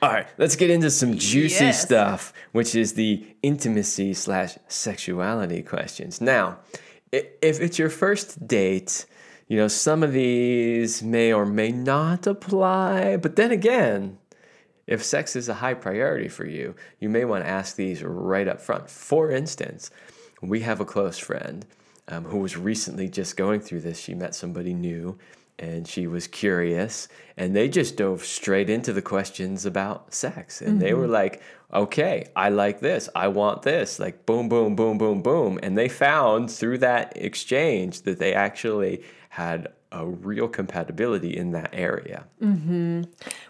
All 0.00 0.12
right, 0.12 0.26
let's 0.38 0.56
get 0.56 0.70
into 0.70 0.90
some 0.90 1.18
juicy 1.18 1.64
Yes. 1.66 1.82
stuff, 1.82 2.32
which 2.52 2.74
is 2.74 2.94
the 2.94 3.26
intimacy 3.42 4.14
slash 4.14 4.56
sexuality 4.68 5.62
questions. 5.62 6.20
Now, 6.20 6.58
if 7.10 7.60
it's 7.60 7.78
your 7.78 7.90
first 7.90 8.46
date, 8.46 9.04
you 9.48 9.56
know, 9.58 9.68
some 9.68 10.02
of 10.02 10.12
these 10.12 11.02
may 11.02 11.32
or 11.32 11.44
may 11.44 11.72
not 11.72 12.26
apply. 12.26 13.16
But 13.16 13.36
then 13.36 13.50
again, 13.50 14.18
if 14.86 15.02
sex 15.02 15.36
is 15.36 15.48
a 15.48 15.54
high 15.54 15.74
priority 15.74 16.28
for 16.28 16.44
you, 16.44 16.74
you 16.98 17.08
may 17.08 17.24
want 17.24 17.44
to 17.44 17.50
ask 17.50 17.76
these 17.76 18.02
right 18.02 18.48
up 18.48 18.60
front. 18.60 18.90
For 18.90 19.30
instance, 19.30 19.90
we 20.40 20.60
have 20.60 20.80
a 20.80 20.84
close 20.84 21.18
friend 21.18 21.64
um, 22.08 22.24
who 22.24 22.38
was 22.38 22.56
recently 22.56 23.08
just 23.08 23.36
going 23.36 23.60
through 23.60 23.80
this. 23.80 24.00
She 24.00 24.14
met 24.14 24.34
somebody 24.34 24.74
new 24.74 25.18
and 25.58 25.86
she 25.86 26.06
was 26.08 26.26
curious, 26.26 27.06
and 27.36 27.54
they 27.54 27.68
just 27.68 27.96
dove 27.96 28.24
straight 28.24 28.68
into 28.68 28.92
the 28.92 29.02
questions 29.02 29.64
about 29.64 30.12
sex. 30.12 30.60
And 30.60 30.80
they 30.80 30.92
were 30.92 31.06
like, 31.06 31.40
okay, 31.72 32.26
I 32.34 32.48
like 32.48 32.80
this, 32.80 33.08
I 33.14 33.28
want 33.28 33.62
this, 33.62 34.00
like 34.00 34.26
boom, 34.26 34.48
boom, 34.48 34.74
boom, 34.74 34.98
boom, 34.98 35.22
boom. 35.22 35.60
And 35.62 35.78
they 35.78 35.88
found 35.88 36.50
through 36.50 36.78
that 36.78 37.12
exchange 37.16 38.02
that 38.02 38.18
they 38.18 38.34
actually 38.34 39.04
had 39.28 39.68
a 39.92 40.06
real 40.06 40.48
compatibility 40.48 41.36
in 41.36 41.52
that 41.52 41.70
area. 41.72 42.24
Mm-hmm. 42.42 43.02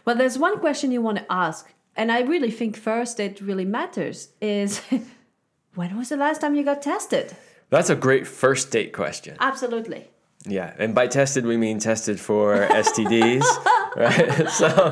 Well, 0.05 0.16
there's 0.16 0.38
one 0.38 0.59
question 0.59 0.92
you 0.92 1.00
want 1.00 1.18
to 1.18 1.33
ask, 1.33 1.72
and 1.96 2.11
I 2.11 2.20
really 2.20 2.50
think 2.50 2.76
first 2.76 3.20
it 3.20 3.40
really 3.40 3.64
matters 3.64 4.28
is 4.40 4.83
when 5.74 5.96
was 5.96 6.09
the 6.09 6.16
last 6.16 6.40
time 6.40 6.55
you 6.55 6.64
got 6.64 6.83
tested? 6.83 7.37
That's 7.70 7.88
a 7.88 7.96
great 7.96 8.26
first 8.26 8.70
date 8.70 8.92
question. 8.92 9.37
Absolutely. 9.40 10.09
Yeah, 10.46 10.74
and 10.78 10.94
by 10.94 11.07
tested 11.07 11.46
we 11.46 11.57
mean 11.57 11.78
tested 11.78 12.18
for 12.18 12.66
STDs, 12.70 13.44
right? 13.96 14.48
So, 14.52 14.90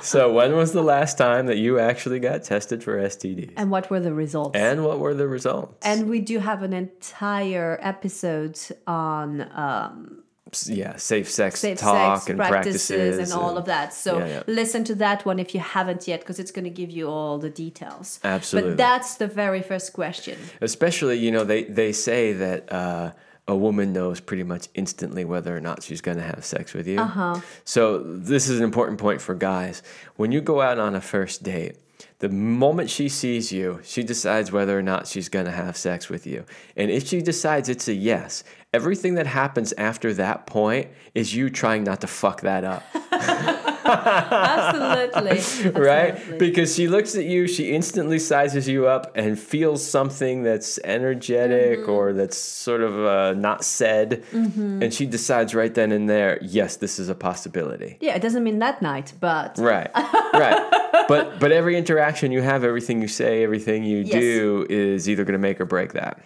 so 0.02 0.32
when 0.32 0.56
was 0.56 0.72
the 0.72 0.82
last 0.82 1.18
time 1.18 1.46
that 1.46 1.58
you 1.58 1.78
actually 1.78 2.18
got 2.18 2.44
tested 2.44 2.82
for 2.82 2.98
STDs? 2.98 3.52
And 3.56 3.70
what 3.70 3.90
were 3.90 4.00
the 4.00 4.14
results? 4.14 4.56
And 4.56 4.84
what 4.84 4.98
were 4.98 5.14
the 5.14 5.28
results? 5.28 5.84
And 5.86 6.08
we 6.08 6.20
do 6.20 6.38
have 6.38 6.62
an 6.62 6.72
entire 6.72 7.78
episode 7.82 8.58
on 8.86 9.42
um, 9.52 10.22
yeah, 10.66 10.96
safe 10.96 11.30
sex 11.30 11.60
safe 11.60 11.78
talk 11.78 12.20
sex 12.20 12.30
and 12.30 12.38
practices, 12.38 12.88
practices 12.88 13.30
and 13.32 13.40
all 13.40 13.58
of 13.58 13.66
that. 13.66 13.92
So 13.92 14.18
Yeah, 14.18 14.26
yeah. 14.26 14.42
listen 14.46 14.84
to 14.84 14.94
that 14.96 15.26
one 15.26 15.38
if 15.38 15.54
you 15.54 15.60
haven't 15.60 16.08
yet, 16.08 16.20
because 16.20 16.38
it's 16.38 16.50
going 16.50 16.64
to 16.64 16.70
give 16.70 16.90
you 16.90 17.08
all 17.08 17.38
the 17.38 17.50
details. 17.50 18.18
Absolutely. 18.24 18.70
But 18.70 18.78
that's 18.78 19.16
the 19.16 19.26
very 19.26 19.62
first 19.62 19.92
question. 19.92 20.38
Especially, 20.60 21.18
you 21.18 21.30
know, 21.30 21.44
they 21.44 21.64
they 21.64 21.92
say 21.92 22.32
that 22.32 22.72
uh, 22.72 23.12
a 23.48 23.56
woman 23.56 23.92
knows 23.92 24.20
pretty 24.20 24.44
much 24.44 24.68
instantly 24.74 25.24
whether 25.24 25.56
or 25.56 25.60
not 25.60 25.82
she's 25.82 26.02
going 26.02 26.18
to 26.18 26.22
have 26.22 26.44
sex 26.44 26.74
with 26.74 26.86
you. 26.86 27.00
Uh-huh. 27.00 27.40
So 27.64 27.98
this 27.98 28.48
is 28.48 28.58
an 28.58 28.64
important 28.64 28.98
point 28.98 29.20
for 29.22 29.34
guys. 29.34 29.82
When 30.16 30.30
you 30.30 30.40
go 30.42 30.60
out 30.60 30.78
on 30.78 30.94
a 30.94 31.00
first 31.00 31.42
date, 31.42 31.76
the 32.20 32.28
moment 32.28 32.90
she 32.90 33.08
sees 33.08 33.50
you, 33.50 33.80
she 33.82 34.02
decides 34.02 34.52
whether 34.52 34.78
or 34.78 34.82
not 34.82 35.06
she's 35.06 35.28
going 35.28 35.46
to 35.46 35.52
have 35.52 35.76
sex 35.76 36.08
with 36.08 36.26
you. 36.26 36.44
And 36.76 36.90
if 36.90 37.06
she 37.08 37.22
decides 37.22 37.68
it's 37.68 37.88
a 37.88 37.94
yes, 37.94 38.44
everything 38.72 39.14
that 39.14 39.26
happens 39.26 39.72
after 39.74 40.12
that 40.14 40.46
point 40.46 40.88
is 41.14 41.34
you 41.34 41.48
trying 41.48 41.84
not 41.84 42.02
to 42.02 42.06
fuck 42.06 42.42
that 42.42 42.64
up. 42.64 42.84
Absolutely. 43.88 45.70
right? 45.80 46.12
Absolutely. 46.14 46.38
Because 46.38 46.74
she 46.74 46.88
looks 46.88 47.14
at 47.16 47.24
you, 47.24 47.46
she 47.46 47.72
instantly 47.72 48.18
sizes 48.18 48.68
you 48.68 48.86
up 48.86 49.12
and 49.16 49.38
feels 49.38 49.86
something 49.86 50.42
that's 50.42 50.78
energetic 50.84 51.80
Mm-hmm. 51.80 51.90
or 51.90 52.12
that's 52.12 52.36
sort 52.38 52.80
of 52.82 52.98
uh, 53.04 53.32
not 53.34 53.64
said. 53.64 54.22
And 54.32 54.92
she 54.92 55.06
decides 55.06 55.54
right 55.54 55.72
then 55.74 55.92
and 55.92 56.08
there, 56.08 56.38
yes, 56.42 56.76
this 56.76 56.98
is 56.98 57.08
a 57.08 57.14
possibility. 57.14 57.96
Yeah, 58.00 58.14
it 58.14 58.22
doesn't 58.22 58.44
mean 58.44 58.58
that 58.60 58.80
night, 58.82 59.12
but 59.20 59.58
Right, 59.58 59.90
right. 59.94 60.70
But 61.08 61.38
but 61.40 61.52
every 61.52 61.76
interaction 61.76 62.32
you 62.32 62.42
have, 62.42 62.64
everything 62.64 63.00
you 63.02 63.08
say, 63.08 63.42
everything 63.42 63.84
you 63.84 63.98
Yes. 63.98 64.12
do 64.12 64.66
is 64.70 65.08
either 65.08 65.24
going 65.24 65.32
to 65.34 65.38
make 65.38 65.60
or 65.60 65.64
break 65.64 65.92
that. 65.94 66.20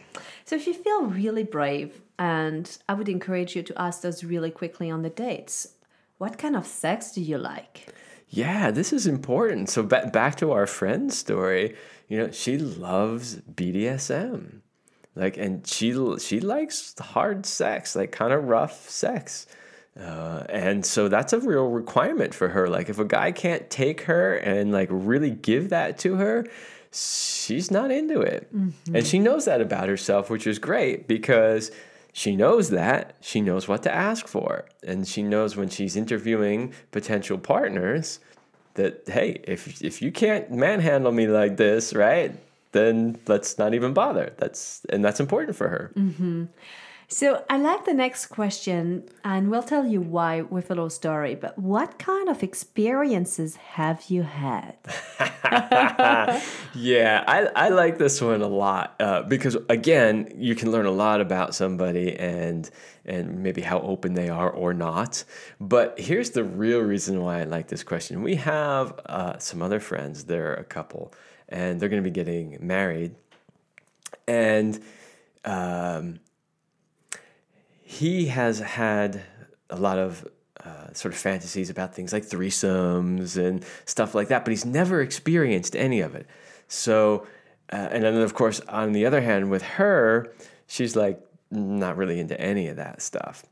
So 0.44 0.57
if 0.57 0.66
you 0.66 0.75
feel 0.75 1.05
really 1.07 1.44
brave, 1.44 2.01
and 2.18 2.70
I 2.88 2.94
would 2.94 3.09
encourage 3.09 3.55
you 3.57 3.62
to 3.62 3.81
ask 3.81 4.03
those 4.03 4.22
really 4.25 4.51
quickly 4.51 4.90
on 4.90 5.03
the 5.03 5.11
dates, 5.11 5.68
what 6.23 6.39
kind 6.39 6.55
of 6.55 6.65
sex 6.65 7.11
do 7.11 7.21
you 7.21 7.37
like? 7.37 7.93
Yeah, 8.29 8.71
this 8.71 8.93
is 8.93 9.09
important. 9.09 9.69
So 9.69 9.83
ba- 9.83 10.09
back 10.13 10.37
to 10.37 10.53
our 10.53 10.69
friend's 10.69 11.19
story, 11.19 11.75
you 12.07 12.17
know, 12.17 12.31
she 12.31 12.57
loves 12.59 13.39
BDSM. 13.59 14.61
Like 15.17 15.37
and 15.37 15.67
she 15.67 15.89
she 16.21 16.39
likes 16.39 16.95
hard 17.01 17.45
sex, 17.45 17.97
like 17.97 18.13
kind 18.13 18.33
of 18.33 18.45
rough 18.45 18.89
sex. 18.89 19.49
Uh, 20.01 20.45
and 20.49 20.87
so 20.87 21.09
that's 21.09 21.33
a 21.33 21.41
real 21.41 21.69
requirement 21.69 22.35
for 22.35 22.49
her. 22.51 22.69
Like 22.69 22.89
if 22.89 23.01
a 23.01 23.05
guy 23.05 23.33
can't 23.33 23.69
take 23.69 24.03
her 24.03 24.37
and 24.37 24.71
like 24.71 24.89
really 24.93 25.31
give 25.31 25.71
that 25.71 25.99
to 25.99 26.15
her, 26.15 26.47
she's 26.93 27.69
not 27.69 27.91
into 27.91 28.21
it. 28.21 28.49
And 28.95 29.05
she 29.05 29.19
knows 29.19 29.47
that 29.47 29.61
about 29.61 29.89
herself, 29.89 30.31
which 30.31 30.47
is 30.47 30.61
great 30.61 31.09
because 31.09 31.73
she 32.12 32.37
knows 32.37 32.70
that. 32.70 33.16
She 33.20 33.40
knows 33.40 33.68
what 33.68 33.83
to 33.85 33.94
ask 33.94 34.29
for. 34.29 34.66
And 34.87 35.09
she 35.09 35.22
knows 35.22 35.57
when 35.57 35.68
she's 35.68 35.96
interviewing 35.96 36.75
potential 36.90 37.38
partners 37.38 38.20
that, 38.75 39.03
hey, 39.07 39.40
if, 39.44 39.83
if 39.83 40.03
you 40.03 40.12
can't 40.12 40.51
manhandle 40.51 41.12
me 41.12 41.27
like 41.27 41.57
this, 41.57 41.94
right, 41.94 42.35
then 42.72 43.18
let's 43.27 43.59
not 43.59 43.75
even 43.75 43.92
bother. 43.92 44.33
That's 44.38 44.85
and 44.88 45.05
that's 45.05 45.20
important 45.20 45.57
for 45.57 45.68
her. 45.68 45.92
Mm-hmm. 45.94 46.44
So 47.12 47.44
I 47.51 47.59
like 47.59 47.85
the 47.85 47.92
next 47.92 48.27
question, 48.27 49.05
and 49.22 49.51
we'll 49.51 49.62
tell 49.62 49.85
you 49.85 50.01
why 50.01 50.40
with 50.40 50.70
a 50.70 50.75
little 50.75 50.88
story. 50.88 51.35
But 51.35 51.59
what 51.59 51.98
kind 51.98 52.31
of 52.31 52.42
experiences 52.42 53.57
have 53.57 54.05
you 54.09 54.22
had? 54.22 54.77
Yeah, 56.75 57.22
I, 57.27 57.66
I 57.66 57.68
like 57.68 57.98
this 57.98 58.22
one 58.22 58.40
a 58.40 58.48
lot 58.48 58.94
uh, 58.98 59.22
because 59.25 59.59
again, 59.68 60.33
you 60.37 60.55
can 60.55 60.72
learn 60.72 60.87
a 60.87 60.90
lot 60.90 61.20
about 61.20 61.55
somebody 61.55 62.16
and 62.16 62.70
and 63.05 63.42
maybe 63.42 63.61
how 63.61 63.81
open 63.81 64.14
they 64.14 64.31
are 64.31 64.48
or 64.48 64.72
not. 64.72 65.25
But 65.61 66.01
here's 66.01 66.31
the 66.31 66.44
real 66.44 66.81
reason 66.81 67.20
why 67.20 67.40
I 67.40 67.44
like 67.44 67.68
this 67.68 67.85
question. 67.85 68.22
We 68.22 68.37
have 68.37 68.98
uh, 69.05 69.38
some 69.38 69.61
other 69.61 69.81
friends. 69.81 70.25
They're 70.25 70.55
a 70.55 70.64
couple, 70.64 71.12
and 71.51 71.79
they're 71.79 71.90
going 71.90 72.03
to 72.03 72.09
be 72.09 72.14
getting 72.14 72.57
married, 72.62 73.14
and 74.27 74.81
um, 75.44 76.20
he 77.92 78.24
has 78.24 78.59
had 78.59 79.22
a 79.68 79.76
lot 79.76 79.98
of 79.98 80.26
uh, 80.64 80.90
sort 80.94 81.12
of 81.12 81.20
fantasies 81.20 81.68
about 81.68 81.94
things 81.94 82.11
like 82.11 82.24
threesomes 82.24 83.37
and 83.37 83.62
stuff 83.85 84.14
like 84.14 84.28
that, 84.28 84.46
but 84.46 84.50
he's 84.50 84.64
never 84.64 85.02
experienced 85.02 85.76
any 85.76 86.00
of 86.00 86.14
it. 86.14 86.26
So, 86.68 87.26
uh, 87.70 87.88
and 87.90 88.02
then 88.02 88.14
of 88.16 88.33
course, 88.33 88.61
on 88.61 88.92
the 88.92 89.05
other 89.05 89.20
hand, 89.20 89.50
with 89.50 89.61
her, 89.62 90.33
she's 90.66 90.96
like 90.96 91.20
not 91.50 91.98
really 91.98 92.18
into 92.18 92.40
any 92.40 92.68
of 92.68 92.76
that 92.76 93.02
stuff. 93.02 93.44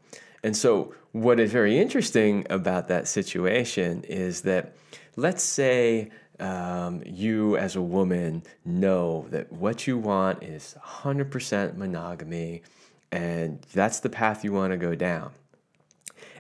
And 0.42 0.57
so, 0.57 0.94
what 1.12 1.38
is 1.38 1.53
very 1.53 1.79
interesting 1.79 2.46
about 2.48 2.88
that 2.88 3.09
situation 3.09 4.05
is 4.05 4.40
that, 4.42 4.74
let's 5.16 5.42
say, 5.42 6.09
um, 6.38 7.03
you 7.05 7.59
as 7.59 7.76
a 7.76 7.83
woman 7.83 8.42
know 8.64 9.26
that 9.33 9.53
what 9.53 9.87
you 9.87 9.98
want 9.98 10.42
is 10.42 10.74
100% 10.83 11.76
monogamy 11.76 12.62
and 13.12 13.61
that's 13.73 14.01
the 14.01 14.09
path 14.09 14.44
you 14.44 14.53
want 14.53 14.73
to 14.73 14.77
go 14.77 14.94
down. 14.94 15.33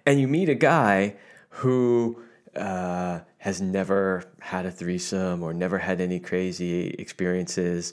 And 0.06 0.20
you 0.20 0.28
meet 0.28 0.48
a 0.48 0.54
guy 0.54 1.16
who 1.48 2.22
uh, 2.56 3.20
has 3.38 3.60
never 3.60 4.24
had 4.40 4.66
a 4.66 4.70
threesome 4.70 5.42
or 5.42 5.52
never 5.52 5.78
had 5.78 6.00
any 6.00 6.20
crazy 6.20 6.88
experiences. 6.90 7.92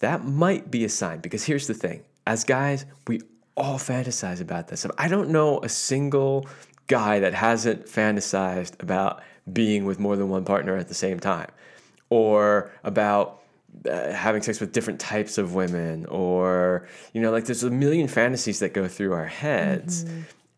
That 0.00 0.24
might 0.24 0.70
be 0.70 0.84
a 0.84 0.88
sign 0.88 1.20
because 1.20 1.44
here's 1.44 1.66
the 1.66 1.74
thing 1.74 2.04
as 2.26 2.44
guys, 2.44 2.86
we 3.06 3.20
all 3.56 3.78
fantasize 3.78 4.40
about 4.40 4.68
this. 4.68 4.86
I 4.98 5.08
don't 5.08 5.30
know 5.30 5.60
a 5.62 5.68
single 5.68 6.46
guy 6.86 7.20
that 7.20 7.34
hasn't 7.34 7.86
fantasized 7.86 8.82
about 8.82 9.22
being 9.52 9.84
with 9.84 9.98
more 9.98 10.16
than 10.16 10.28
one 10.28 10.44
partner 10.44 10.76
at 10.76 10.88
the 10.88 10.94
same 10.94 11.20
time 11.20 11.50
or 12.10 12.70
about 12.82 13.43
uh, 13.88 14.12
having 14.12 14.42
sex 14.42 14.60
with 14.60 14.72
different 14.72 15.00
types 15.00 15.38
of 15.38 15.54
women 15.54 16.06
or 16.06 16.88
you 17.12 17.20
know 17.20 17.30
like 17.30 17.44
there's 17.44 17.62
a 17.62 17.70
million 17.70 18.08
fantasies 18.08 18.58
that 18.60 18.72
go 18.72 18.88
through 18.88 19.12
our 19.12 19.26
heads. 19.26 20.04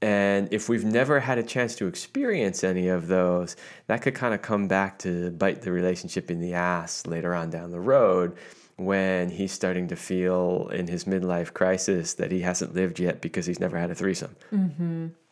And 0.02 0.52
if 0.52 0.68
we've 0.68 0.84
never 0.84 1.20
had 1.20 1.38
a 1.38 1.42
chance 1.42 1.74
to 1.76 1.86
experience 1.86 2.62
any 2.62 2.88
of 2.88 3.08
those 3.08 3.56
that 3.86 4.02
could 4.02 4.14
kind 4.14 4.34
of 4.34 4.42
come 4.42 4.68
back 4.68 4.98
to 5.00 5.30
bite 5.30 5.62
the 5.62 5.72
relationship 5.72 6.30
in 6.30 6.40
the 6.40 6.52
ass 6.54 7.06
later 7.06 7.34
on 7.34 7.48
down 7.50 7.70
the 7.70 7.80
road 7.80 8.36
when 8.76 9.30
he's 9.30 9.52
starting 9.52 9.88
to 9.88 9.96
feel 9.96 10.68
in 10.68 10.86
his 10.86 11.04
midlife 11.04 11.54
crisis 11.54 12.14
that 12.14 12.30
he 12.30 12.42
hasn't 12.42 12.74
lived 12.74 13.00
yet 13.00 13.22
because 13.22 13.46
he's 13.46 13.58
never 13.58 13.78
had 13.78 13.90
a 13.90 13.94
threesome 13.94 14.36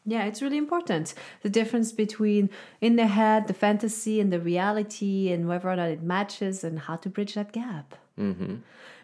Yeah, 0.07 0.25
it's 0.25 0.43
really 0.43 0.59
important. 0.59 1.15
The 1.43 1.49
difference 1.49 1.91
between 1.93 2.51
in 2.81 2.97
the 2.97 3.07
head, 3.07 3.47
the 3.47 3.55
fantasy, 3.55 4.21
and 4.21 4.33
the 4.33 4.41
reality, 4.41 5.33
and 5.33 5.49
whether 5.49 5.71
or 5.71 5.77
not 5.77 5.89
it 5.89 6.03
matches, 6.03 6.63
and 6.63 6.79
how 6.81 6.97
to 6.97 7.09
bridge 7.09 7.35
that 7.35 7.53
gap. 7.53 7.95
Mm-hmm. 8.19 8.57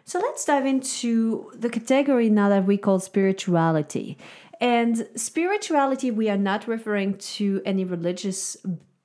So 0.05 0.19
let's 0.19 0.45
dive 0.45 0.67
into 0.67 1.51
the 1.55 1.71
category 1.71 2.29
now 2.29 2.49
that 2.51 2.67
we 2.67 2.77
call 2.77 3.01
spirituality. 3.01 4.19
And 4.61 5.09
spirituality, 5.15 6.11
we 6.11 6.29
are 6.29 6.37
not 6.37 6.69
referring 6.69 7.17
to 7.19 7.63
any 7.65 7.85
religious 7.85 8.59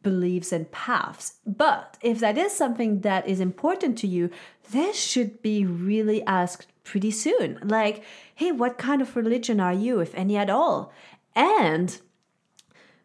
beliefs 0.04 0.52
and 0.52 0.70
paths. 0.72 1.36
But 1.46 1.98
if 2.02 2.20
that 2.20 2.38
is 2.38 2.52
something 2.52 3.02
that 3.02 3.28
is 3.28 3.40
important 3.40 3.98
to 4.00 4.08
you, 4.08 4.30
this 4.72 5.00
should 5.00 5.42
be 5.42 5.66
really 5.66 6.24
asked 6.26 6.68
pretty 6.84 7.12
soon. 7.12 7.60
Like, 7.64 8.04
hey, 8.36 8.52
what 8.52 8.78
kind 8.78 9.02
of 9.02 9.16
religion 9.16 9.60
are 9.60 9.74
you, 9.74 10.02
if 10.02 10.14
any 10.14 10.38
at 10.38 10.50
all? 10.50 10.92
And 11.36 12.00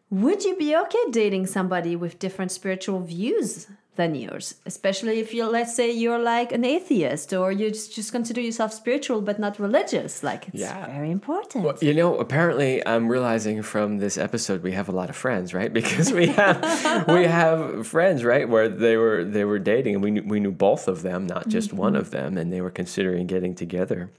would 0.09 0.43
you 0.43 0.55
be 0.57 0.75
okay 0.75 1.05
dating 1.11 1.47
somebody 1.47 1.95
with 1.95 2.19
different 2.19 2.51
spiritual 2.51 2.99
views 3.01 3.67
than 3.95 4.15
yours? 4.15 4.55
Especially 4.65 5.19
if 5.19 5.33
you're, 5.33 5.47
let's 5.49 5.73
say, 5.75 5.91
you're 5.91 6.19
like 6.19 6.51
an 6.51 6.65
atheist 6.65 7.33
or 7.33 7.51
you 7.51 7.69
just, 7.71 7.93
just 7.95 8.11
consider 8.11 8.41
yourself 8.41 8.73
spiritual 8.73 9.21
but 9.21 9.39
not 9.39 9.57
religious. 9.59 10.21
Like, 10.23 10.47
it's 10.49 10.59
Yeah. 10.59 10.85
very 10.87 11.11
important. 11.11 11.63
Well, 11.63 11.77
you 11.81 11.93
know, 11.93 12.17
apparently, 12.17 12.85
I'm 12.85 13.07
realizing 13.09 13.61
from 13.61 13.99
this 13.99 14.17
episode 14.17 14.63
we 14.63 14.73
have 14.73 14.89
a 14.89 14.93
lot 14.93 15.09
of 15.09 15.15
friends, 15.15 15.53
right? 15.53 15.71
Because 15.81 16.11
we 16.11 16.27
have 16.27 17.07
we 17.07 17.25
have 17.25 17.87
friends, 17.87 18.23
right, 18.25 18.47
where 18.47 18.67
they 18.67 18.97
were 18.97 19.23
they 19.23 19.45
were 19.45 19.59
dating, 19.59 19.95
and 19.95 20.03
we 20.03 20.11
knew, 20.11 20.23
we 20.25 20.39
knew 20.41 20.51
both 20.51 20.87
of 20.89 21.03
them, 21.03 21.25
not 21.27 21.47
just 21.47 21.71
one 21.73 21.95
of 21.95 22.11
them, 22.11 22.37
and 22.37 22.51
they 22.51 22.59
were 22.61 22.71
considering 22.71 23.27
getting 23.27 23.55
together. 23.55 24.09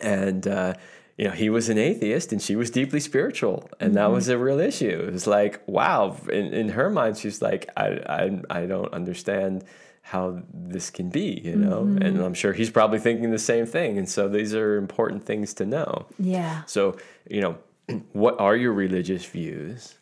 And 0.00 0.46
uh, 0.48 0.74
you 1.18 1.26
know, 1.26 1.32
he 1.32 1.50
was 1.50 1.68
an 1.68 1.78
atheist, 1.78 2.32
and 2.32 2.40
she 2.40 2.56
was 2.56 2.70
deeply 2.70 3.00
spiritual, 3.00 3.68
and 3.80 3.94
that 3.94 4.04
mm-hmm. 4.04 4.14
was 4.14 4.28
a 4.28 4.38
real 4.38 4.60
issue. 4.60 5.04
It 5.06 5.12
was 5.12 5.26
like, 5.26 5.62
wow, 5.66 6.16
in, 6.30 6.52
in 6.52 6.68
her 6.70 6.90
mind, 6.90 7.18
she's 7.18 7.42
like, 7.42 7.68
I 7.76 8.40
I 8.48 8.60
I 8.62 8.66
don't 8.66 8.92
understand 8.92 9.64
how 10.02 10.42
this 10.52 10.90
can 10.90 11.10
be, 11.10 11.40
you 11.44 11.54
know, 11.54 11.82
mm-hmm. 11.82 12.02
and 12.02 12.20
I'm 12.20 12.34
sure 12.34 12.52
he's 12.52 12.70
probably 12.70 12.98
thinking 12.98 13.30
the 13.30 13.38
same 13.38 13.66
thing, 13.66 13.98
and 13.98 14.08
so 14.08 14.28
these 14.28 14.54
are 14.54 14.76
important 14.76 15.24
things 15.24 15.54
to 15.54 15.66
know. 15.66 16.06
yeah. 16.18 16.64
So, 16.64 16.96
you 17.28 17.40
know, 17.40 17.58
what 18.12 18.40
are 18.40 18.56
your 18.56 18.72
religious 18.72 19.24
views? 19.24 19.94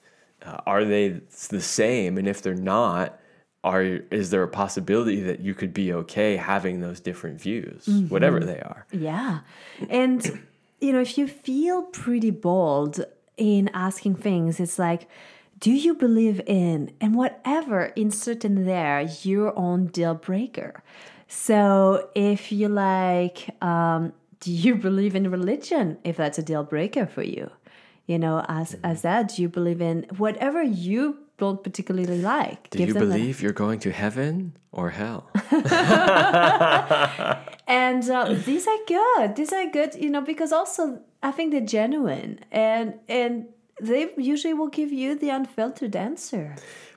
Uh, 0.42 0.59
are 0.66 0.85
they 0.85 1.20
the 1.51 1.61
same? 1.61 2.16
And 2.16 2.27
if 2.27 2.40
they're 2.40 2.55
not, 2.55 3.20
are 3.62 3.83
is 3.83 4.31
there 4.31 4.42
a 4.42 4.49
possibility 4.49 5.20
that 5.23 5.40
you 5.40 5.55
could 5.55 5.75
be 5.75 5.92
okay 5.92 6.37
having 6.37 6.81
those 6.81 6.99
different 6.99 7.40
views, 7.40 7.87
whatever 8.09 8.38
mm-hmm. 8.38 8.49
they 8.49 8.61
are? 8.61 8.87
Yeah. 8.90 9.40
And, 9.90 10.46
you 10.81 10.93
know, 10.93 11.01
if 11.01 11.19
you 11.19 11.29
feel 11.29 11.83
pretty 11.83 12.31
bold 12.31 13.05
in 13.37 13.71
asking 13.75 14.16
things, 14.16 14.61
it's 14.61 14.79
like, 14.79 15.09
do 15.59 15.71
you 15.71 15.95
believe 15.95 16.40
in, 16.47 16.90
and 17.01 17.14
whatever, 17.14 17.93
insert 17.97 18.45
in 18.45 18.64
there 18.64 19.03
your 19.23 19.57
own 19.59 19.87
deal 19.88 20.14
breaker. 20.14 20.83
So 21.29 22.09
if 22.14 22.51
you 22.51 22.69
like, 22.69 23.51
um, 23.62 24.12
do 24.40 24.51
you 24.51 24.75
believe 24.75 25.14
in 25.14 25.31
religion 25.31 25.99
if 26.03 26.16
that's 26.16 26.38
a 26.38 26.43
deal 26.43 26.64
breaker 26.64 27.07
for 27.07 27.23
you? 27.23 27.51
You 28.07 28.19
know, 28.19 28.45
as, 28.49 28.75
as 28.83 29.03
that, 29.03 29.29
do 29.29 29.43
you 29.43 29.49
believe 29.49 29.81
in 29.81 30.07
whatever 30.16 30.62
you 30.62 31.19
don't 31.44 31.61
particularly 31.68 32.20
like? 32.35 32.70
Do 32.70 32.79
Give 32.79 32.88
you 32.88 32.94
them 32.94 33.09
that- 33.09 33.16
believe 33.16 33.37
you're 33.42 33.61
going 33.66 33.81
to 33.87 33.90
heaven 34.03 34.33
or 34.79 34.87
hell? 34.90 35.20
and 37.66 38.03
uh, 38.11 38.35
these 38.48 38.66
are 38.72 38.79
good 38.87 39.37
these 39.37 39.53
are 39.53 39.66
good 39.70 39.94
you 39.94 40.11
know 40.11 40.20
because 40.33 40.53
also 40.53 41.00
i 41.22 41.31
think 41.31 41.46
they're 41.53 41.61
genuine 41.81 42.38
and 42.50 42.94
and 43.09 43.46
they 43.81 44.11
usually 44.16 44.55
will 44.55 44.68
give 44.81 44.92
you 44.92 45.14
the 45.14 45.31
unfiltered 45.31 45.94
answer 45.96 46.46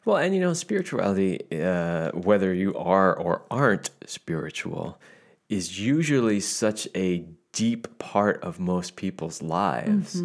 Well, 0.06 0.18
and 0.18 0.36
you 0.36 0.42
know, 0.42 0.54
spirituality, 0.54 1.34
uh, 1.72 2.12
whether 2.12 2.54
you 2.54 2.76
are 2.76 3.12
or 3.16 3.34
aren't 3.50 3.90
spiritual, 4.06 5.00
is 5.48 5.80
usually 5.80 6.42
such 6.42 6.90
a 6.94 7.10
deep 7.54 7.84
part 8.00 8.44
of 8.44 8.60
most 8.60 8.98
people's 8.98 9.42
lives 9.42 10.22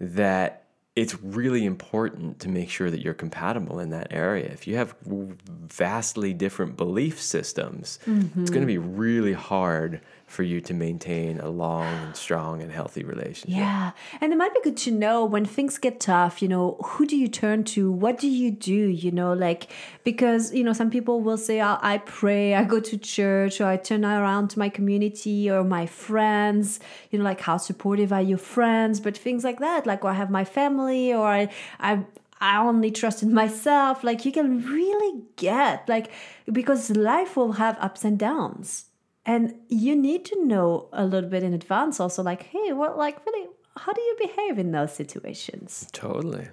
that 0.00 0.64
it's 0.96 1.20
really 1.22 1.64
important 1.64 2.40
to 2.40 2.48
make 2.48 2.68
sure 2.68 2.90
that 2.90 3.00
you're 3.00 3.14
compatible 3.14 3.78
in 3.78 3.90
that 3.90 4.08
area. 4.10 4.46
If 4.46 4.66
you 4.66 4.76
have 4.76 4.94
vastly 5.04 6.34
different 6.34 6.76
belief 6.76 7.20
systems, 7.20 7.98
it's 8.06 8.06
going 8.06 8.34
to 8.34 8.50
mm-hmm. 8.50 8.66
be 8.66 8.78
really 8.78 9.32
hard 9.32 10.00
for 10.30 10.44
you 10.44 10.60
to 10.60 10.72
maintain 10.72 11.40
a 11.40 11.48
long 11.48 11.84
and 11.84 12.14
strong 12.14 12.62
and 12.62 12.70
healthy 12.70 13.02
relationship. 13.02 13.58
yeah 13.58 13.90
and 14.20 14.32
it 14.32 14.36
might 14.36 14.54
be 14.54 14.60
good 14.62 14.76
to 14.76 14.92
know 14.92 15.24
when 15.24 15.44
things 15.44 15.76
get 15.76 15.98
tough 15.98 16.40
you 16.40 16.46
know 16.46 16.76
who 16.84 17.04
do 17.04 17.16
you 17.16 17.26
turn 17.26 17.64
to 17.64 17.90
what 17.90 18.16
do 18.16 18.28
you 18.28 18.48
do 18.48 18.72
you 18.72 19.10
know 19.10 19.32
like 19.32 19.66
because 20.04 20.54
you 20.54 20.62
know 20.62 20.72
some 20.72 20.88
people 20.88 21.20
will 21.20 21.36
say 21.36 21.60
oh, 21.60 21.78
i 21.82 21.98
pray 21.98 22.54
i 22.54 22.62
go 22.62 22.78
to 22.78 22.96
church 22.96 23.60
or 23.60 23.66
i 23.66 23.76
turn 23.76 24.04
around 24.04 24.48
to 24.48 24.58
my 24.58 24.68
community 24.68 25.50
or 25.50 25.64
my 25.64 25.84
friends 25.84 26.78
you 27.10 27.18
know 27.18 27.24
like 27.24 27.40
how 27.40 27.56
supportive 27.56 28.12
are 28.12 28.22
your 28.22 28.38
friends 28.38 29.00
but 29.00 29.18
things 29.18 29.42
like 29.42 29.58
that 29.58 29.84
like 29.84 30.04
or 30.04 30.10
i 30.10 30.14
have 30.14 30.30
my 30.30 30.44
family 30.44 31.12
or 31.12 31.26
i 31.26 31.48
i 31.80 32.04
I 32.42 32.56
only 32.56 32.90
trust 32.90 33.22
in 33.22 33.34
myself. 33.34 34.02
Like 34.02 34.24
you 34.24 34.32
can 34.32 34.64
really 34.64 35.20
get 35.36 35.86
like 35.90 36.10
because 36.50 36.88
life 36.88 37.36
will 37.36 37.52
have 37.52 37.76
ups 37.80 38.02
and 38.02 38.18
downs. 38.18 38.86
And 39.26 39.54
you 39.68 39.94
need 39.94 40.24
to 40.26 40.44
know 40.44 40.88
a 40.92 41.04
little 41.04 41.28
bit 41.28 41.42
in 41.42 41.52
advance 41.54 42.00
also 42.00 42.22
like, 42.22 42.44
hey, 42.44 42.72
well 42.72 42.96
like 42.96 43.24
really 43.26 43.48
how 43.76 43.92
do 43.92 44.00
you 44.00 44.16
behave 44.20 44.58
in 44.58 44.72
those 44.72 44.92
situations? 44.94 45.88
Totally. 45.92 46.48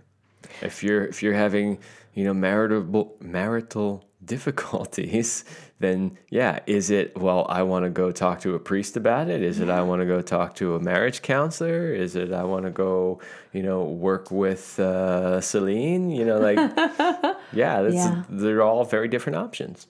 If 0.61 0.83
you're 0.83 1.05
if 1.05 1.21
you're 1.23 1.33
having 1.33 1.79
you 2.13 2.23
know 2.23 2.33
marital 2.33 3.15
marital 3.21 4.03
difficulties, 4.25 5.43
then 5.79 6.17
yeah, 6.29 6.59
is 6.65 6.89
it 6.89 7.17
well? 7.17 7.45
I 7.49 7.63
want 7.63 7.85
to 7.85 7.89
go 7.89 8.11
talk 8.11 8.41
to 8.41 8.55
a 8.55 8.59
priest 8.59 8.97
about 8.97 9.29
it. 9.29 9.41
Is 9.41 9.59
it 9.59 9.69
I 9.69 9.81
want 9.81 10.01
to 10.01 10.05
go 10.05 10.21
talk 10.21 10.55
to 10.55 10.75
a 10.75 10.79
marriage 10.79 11.21
counselor? 11.21 11.93
Is 11.93 12.15
it 12.15 12.31
I 12.33 12.43
want 12.43 12.65
to 12.65 12.71
go 12.71 13.19
you 13.53 13.63
know 13.63 13.83
work 13.83 14.31
with 14.31 14.79
uh, 14.79 15.41
Celine? 15.41 16.09
You 16.09 16.25
know 16.25 16.39
like 16.39 16.57
yeah, 17.53 17.81
that's, 17.81 17.95
Yeah. 17.95 18.23
they're 18.29 18.61
all 18.61 18.83
very 18.85 19.07
different 19.07 19.37
options. 19.37 19.87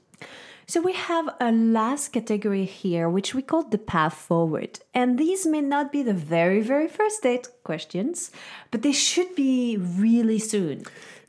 So 0.69 0.81
we 0.81 0.91
have 0.91 1.29
a 1.39 1.49
last 1.49 2.09
category 2.09 2.65
here, 2.65 3.09
which 3.09 3.33
we 3.33 3.41
call 3.41 3.63
the 3.63 3.77
path 3.77 4.13
forward. 4.13 4.81
And 4.93 5.17
these 5.17 5.47
may 5.47 5.61
not 5.61 5.93
be 5.93 6.03
the 6.03 6.13
very, 6.13 6.59
very 6.59 6.89
first 6.89 7.23
date 7.23 7.47
questions, 7.63 8.31
but 8.69 8.81
they 8.81 8.91
should 8.91 9.33
be 9.33 9.77
really 9.77 10.39
soon. 10.39 10.83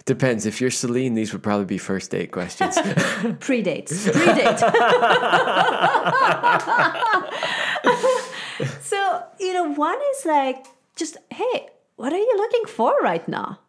Depends. 0.07 0.44
If 0.44 0.61
you're 0.61 0.72
Celine, 0.72 1.14
these 1.14 1.33
would 1.33 1.44
probably 1.44 1.66
be 1.66 1.79
first 1.79 2.11
date 2.11 2.33
questions. 2.33 2.77
Pre-dates. 3.38 4.11
Pre-date. 4.11 4.59
so, 8.83 9.22
you 9.38 9.53
know, 9.53 9.72
one 9.72 9.98
is 10.16 10.27
like 10.27 10.66
just, 10.96 11.16
hey, 11.31 11.68
what 11.94 12.12
are 12.12 12.18
you 12.18 12.35
looking 12.37 12.64
for 12.66 12.92
right 13.03 13.29
now? 13.29 13.61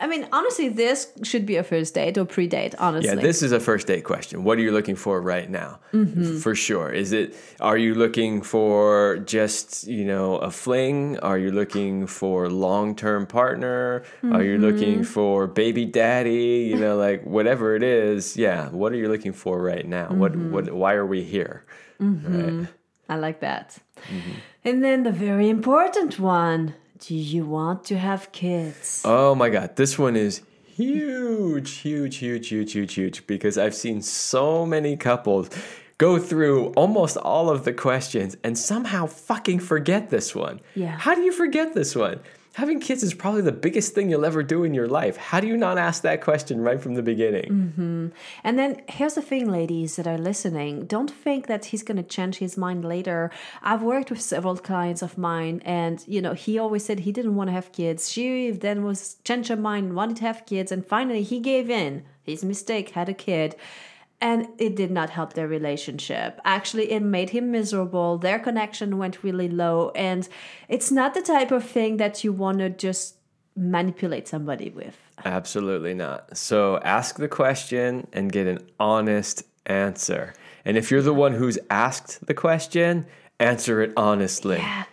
I 0.00 0.06
mean, 0.06 0.28
honestly, 0.32 0.68
this 0.68 1.12
should 1.24 1.44
be 1.44 1.56
a 1.56 1.64
first 1.64 1.94
date 1.94 2.16
or 2.16 2.24
pre-date, 2.24 2.74
honestly. 2.78 3.08
Yeah, 3.08 3.20
this 3.20 3.42
is 3.42 3.50
a 3.50 3.58
first 3.58 3.88
date 3.88 4.04
question. 4.04 4.44
What 4.44 4.56
are 4.58 4.60
you 4.60 4.70
looking 4.70 4.94
for 4.94 5.20
right 5.20 5.50
now? 5.50 5.80
Mm-hmm. 5.92 6.38
For 6.38 6.54
sure. 6.54 6.92
Is 6.92 7.12
it 7.12 7.34
are 7.60 7.76
you 7.76 7.94
looking 7.94 8.40
for 8.40 9.18
just, 9.26 9.88
you 9.88 10.04
know, 10.04 10.36
a 10.36 10.52
fling? 10.52 11.18
Are 11.18 11.36
you 11.36 11.50
looking 11.50 12.06
for 12.06 12.48
long-term 12.48 13.26
partner? 13.26 14.04
Are 14.22 14.44
you 14.44 14.58
looking 14.58 15.00
mm-hmm. 15.00 15.12
for 15.14 15.48
baby 15.48 15.84
daddy? 15.84 16.68
You 16.70 16.76
know, 16.76 16.96
like 17.06 17.24
whatever 17.24 17.74
it 17.74 17.82
is. 17.82 18.36
Yeah, 18.36 18.68
what 18.68 18.92
are 18.92 18.96
you 18.96 19.08
looking 19.08 19.32
for 19.32 19.60
right 19.60 19.86
now? 19.86 20.10
What 20.12 20.32
mm-hmm. 20.32 20.52
what 20.52 20.72
why 20.72 20.94
are 20.94 21.06
we 21.06 21.24
here? 21.24 21.64
Right. 21.98 22.68
I 23.08 23.16
like 23.16 23.40
that. 23.40 23.78
And 24.64 24.84
then 24.84 25.02
the 25.02 25.12
very 25.12 25.48
important 25.48 26.20
one, 26.20 26.74
do 27.00 27.14
you 27.14 27.44
want 27.46 27.84
to 27.84 27.98
have 27.98 28.32
kids? 28.32 29.02
Oh 29.04 29.34
my 29.34 29.50
god, 29.50 29.76
this 29.76 29.98
one 29.98 30.16
is 30.16 30.42
huge, 30.66 31.78
huge, 31.78 32.16
huge, 32.16 32.48
huge, 32.48 32.72
huge, 32.72 32.94
huge 32.94 33.26
because 33.26 33.58
I've 33.58 33.74
seen 33.74 34.02
so 34.02 34.64
many 34.66 34.96
couples 34.96 35.50
go 35.98 36.18
through 36.18 36.68
almost 36.74 37.16
all 37.16 37.50
of 37.50 37.64
the 37.64 37.72
questions 37.72 38.36
and 38.44 38.56
somehow 38.56 39.06
fucking 39.06 39.58
forget 39.58 40.10
this 40.10 40.34
one. 40.34 40.60
Yeah. 40.74 40.96
How 40.96 41.14
do 41.14 41.22
you 41.22 41.32
forget 41.32 41.74
this 41.74 41.96
one? 41.96 42.20
Having 42.58 42.80
kids 42.80 43.04
is 43.04 43.14
probably 43.14 43.42
the 43.42 43.52
biggest 43.52 43.94
thing 43.94 44.10
you'll 44.10 44.24
ever 44.24 44.42
do 44.42 44.64
in 44.64 44.74
your 44.74 44.88
life. 44.88 45.16
How 45.16 45.38
do 45.38 45.46
you 45.46 45.56
not 45.56 45.78
ask 45.78 46.02
that 46.02 46.20
question 46.20 46.60
right 46.60 46.80
from 46.80 46.94
the 46.94 47.04
beginning? 47.04 47.44
Mm-hmm. 47.44 48.08
And 48.42 48.58
then 48.58 48.82
here's 48.88 49.14
the 49.14 49.22
thing, 49.22 49.48
ladies 49.48 49.94
that 49.94 50.08
are 50.08 50.18
listening 50.18 50.84
don't 50.86 51.08
think 51.08 51.46
that 51.46 51.66
he's 51.66 51.84
going 51.84 51.98
to 51.98 52.02
change 52.02 52.38
his 52.38 52.56
mind 52.56 52.84
later. 52.84 53.30
I've 53.62 53.84
worked 53.84 54.10
with 54.10 54.20
several 54.20 54.56
clients 54.56 55.02
of 55.02 55.16
mine, 55.16 55.62
and 55.64 56.02
you 56.08 56.20
know, 56.20 56.32
he 56.32 56.58
always 56.58 56.84
said 56.84 56.98
he 56.98 57.12
didn't 57.12 57.36
want 57.36 57.46
to 57.46 57.52
have 57.52 57.70
kids. 57.70 58.10
She 58.10 58.50
then 58.50 58.82
was 58.82 59.18
changed 59.22 59.50
her 59.50 59.56
mind, 59.56 59.94
wanted 59.94 60.16
to 60.16 60.24
have 60.24 60.44
kids, 60.44 60.72
and 60.72 60.84
finally 60.84 61.22
he 61.22 61.38
gave 61.38 61.70
in. 61.70 62.02
His 62.24 62.44
mistake, 62.44 62.90
had 62.90 63.08
a 63.08 63.14
kid. 63.14 63.54
And 64.20 64.48
it 64.58 64.74
did 64.74 64.90
not 64.90 65.10
help 65.10 65.34
their 65.34 65.46
relationship. 65.46 66.40
Actually, 66.44 66.90
it 66.90 67.02
made 67.02 67.30
him 67.30 67.52
miserable. 67.52 68.18
Their 68.18 68.40
connection 68.40 68.98
went 68.98 69.22
really 69.22 69.48
low. 69.48 69.92
And 69.94 70.28
it's 70.68 70.90
not 70.90 71.14
the 71.14 71.22
type 71.22 71.52
of 71.52 71.64
thing 71.64 71.98
that 71.98 72.24
you 72.24 72.32
want 72.32 72.58
to 72.58 72.68
just 72.68 73.14
manipulate 73.54 74.26
somebody 74.26 74.70
with. 74.70 74.96
Absolutely 75.24 75.94
not. 75.94 76.36
So 76.36 76.78
ask 76.78 77.16
the 77.16 77.28
question 77.28 78.08
and 78.12 78.32
get 78.32 78.46
an 78.46 78.58
honest 78.80 79.44
answer. 79.66 80.34
And 80.64 80.76
if 80.76 80.90
you're 80.90 81.02
the 81.02 81.14
one 81.14 81.34
who's 81.34 81.58
asked 81.70 82.26
the 82.26 82.34
question, 82.34 83.06
answer 83.38 83.80
it 83.82 83.92
honestly. 83.96 84.56
Yeah. 84.56 84.84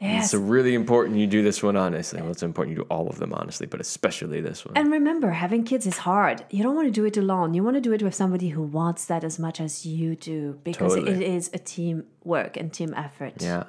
It's 0.00 0.32
Yes. 0.32 0.34
really 0.34 0.74
important 0.74 1.18
you 1.18 1.26
do 1.26 1.42
this 1.42 1.60
one 1.60 1.76
honestly. 1.76 2.22
Well, 2.22 2.30
it's 2.30 2.44
important 2.44 2.76
you 2.76 2.84
do 2.84 2.88
all 2.88 3.08
of 3.08 3.18
them 3.18 3.32
honestly, 3.34 3.66
but 3.66 3.80
especially 3.80 4.40
this 4.40 4.64
one. 4.64 4.74
And 4.76 4.92
remember, 4.92 5.30
having 5.30 5.64
kids 5.64 5.86
is 5.88 5.98
hard. 5.98 6.44
You 6.50 6.62
don't 6.62 6.76
want 6.76 6.86
to 6.86 6.92
do 6.92 7.04
it 7.04 7.16
alone. 7.16 7.52
You 7.54 7.64
want 7.64 7.74
to 7.74 7.80
do 7.80 7.92
it 7.92 8.02
with 8.02 8.14
somebody 8.14 8.50
who 8.50 8.62
wants 8.62 9.06
that 9.06 9.24
as 9.24 9.40
much 9.40 9.60
as 9.60 9.84
you 9.84 10.14
do 10.14 10.60
because 10.62 10.94
it 10.94 11.00
Totally. 11.06 11.24
is 11.36 11.50
a 11.52 11.58
team 11.58 12.04
work 12.28 12.56
and 12.56 12.72
team 12.72 12.94
effort. 12.94 13.34
Yeah. 13.40 13.64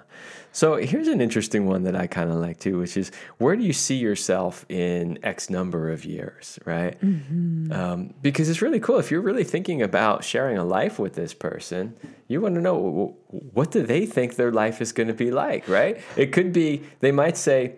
So 0.52 0.76
here's 0.76 1.08
an 1.08 1.22
interesting 1.22 1.65
one 1.65 1.84
that 1.84 1.95
I 1.95 2.06
kind 2.08 2.30
of 2.30 2.38
like 2.38 2.60
too, 2.60 2.78
which 2.80 2.98
is 2.98 3.12
where 3.38 3.56
do 3.56 3.63
you 3.63 3.74
see 3.74 3.95
yourself 3.95 4.65
in 4.69 5.17
X 5.24 5.50
number 5.50 5.89
of 5.89 6.06
years, 6.06 6.60
right? 6.65 6.98
Um, 7.02 8.13
because 8.22 8.50
it's 8.50 8.62
really 8.62 8.80
cool. 8.80 9.00
If 9.00 9.10
you're 9.12 9.22
really 9.22 9.43
thinking 9.43 9.82
about 9.82 10.24
sharing 10.24 10.58
a 10.58 10.65
life 10.65 11.00
with 11.00 11.15
this 11.15 11.34
person, 11.34 11.95
you 12.28 12.41
want 12.41 12.56
to 12.56 12.62
know 12.62 13.15
what 13.30 13.72
do 13.72 13.84
they 13.86 14.06
think 14.06 14.36
their 14.36 14.52
life 14.52 14.82
is 14.82 14.91
going 14.91 15.08
to 15.08 15.13
be 15.13 15.32
like, 15.32 15.67
right? 15.67 16.02
It 16.17 16.32
could 16.32 16.52
be, 16.52 16.84
they 17.00 17.12
might 17.12 17.38
say, 17.38 17.76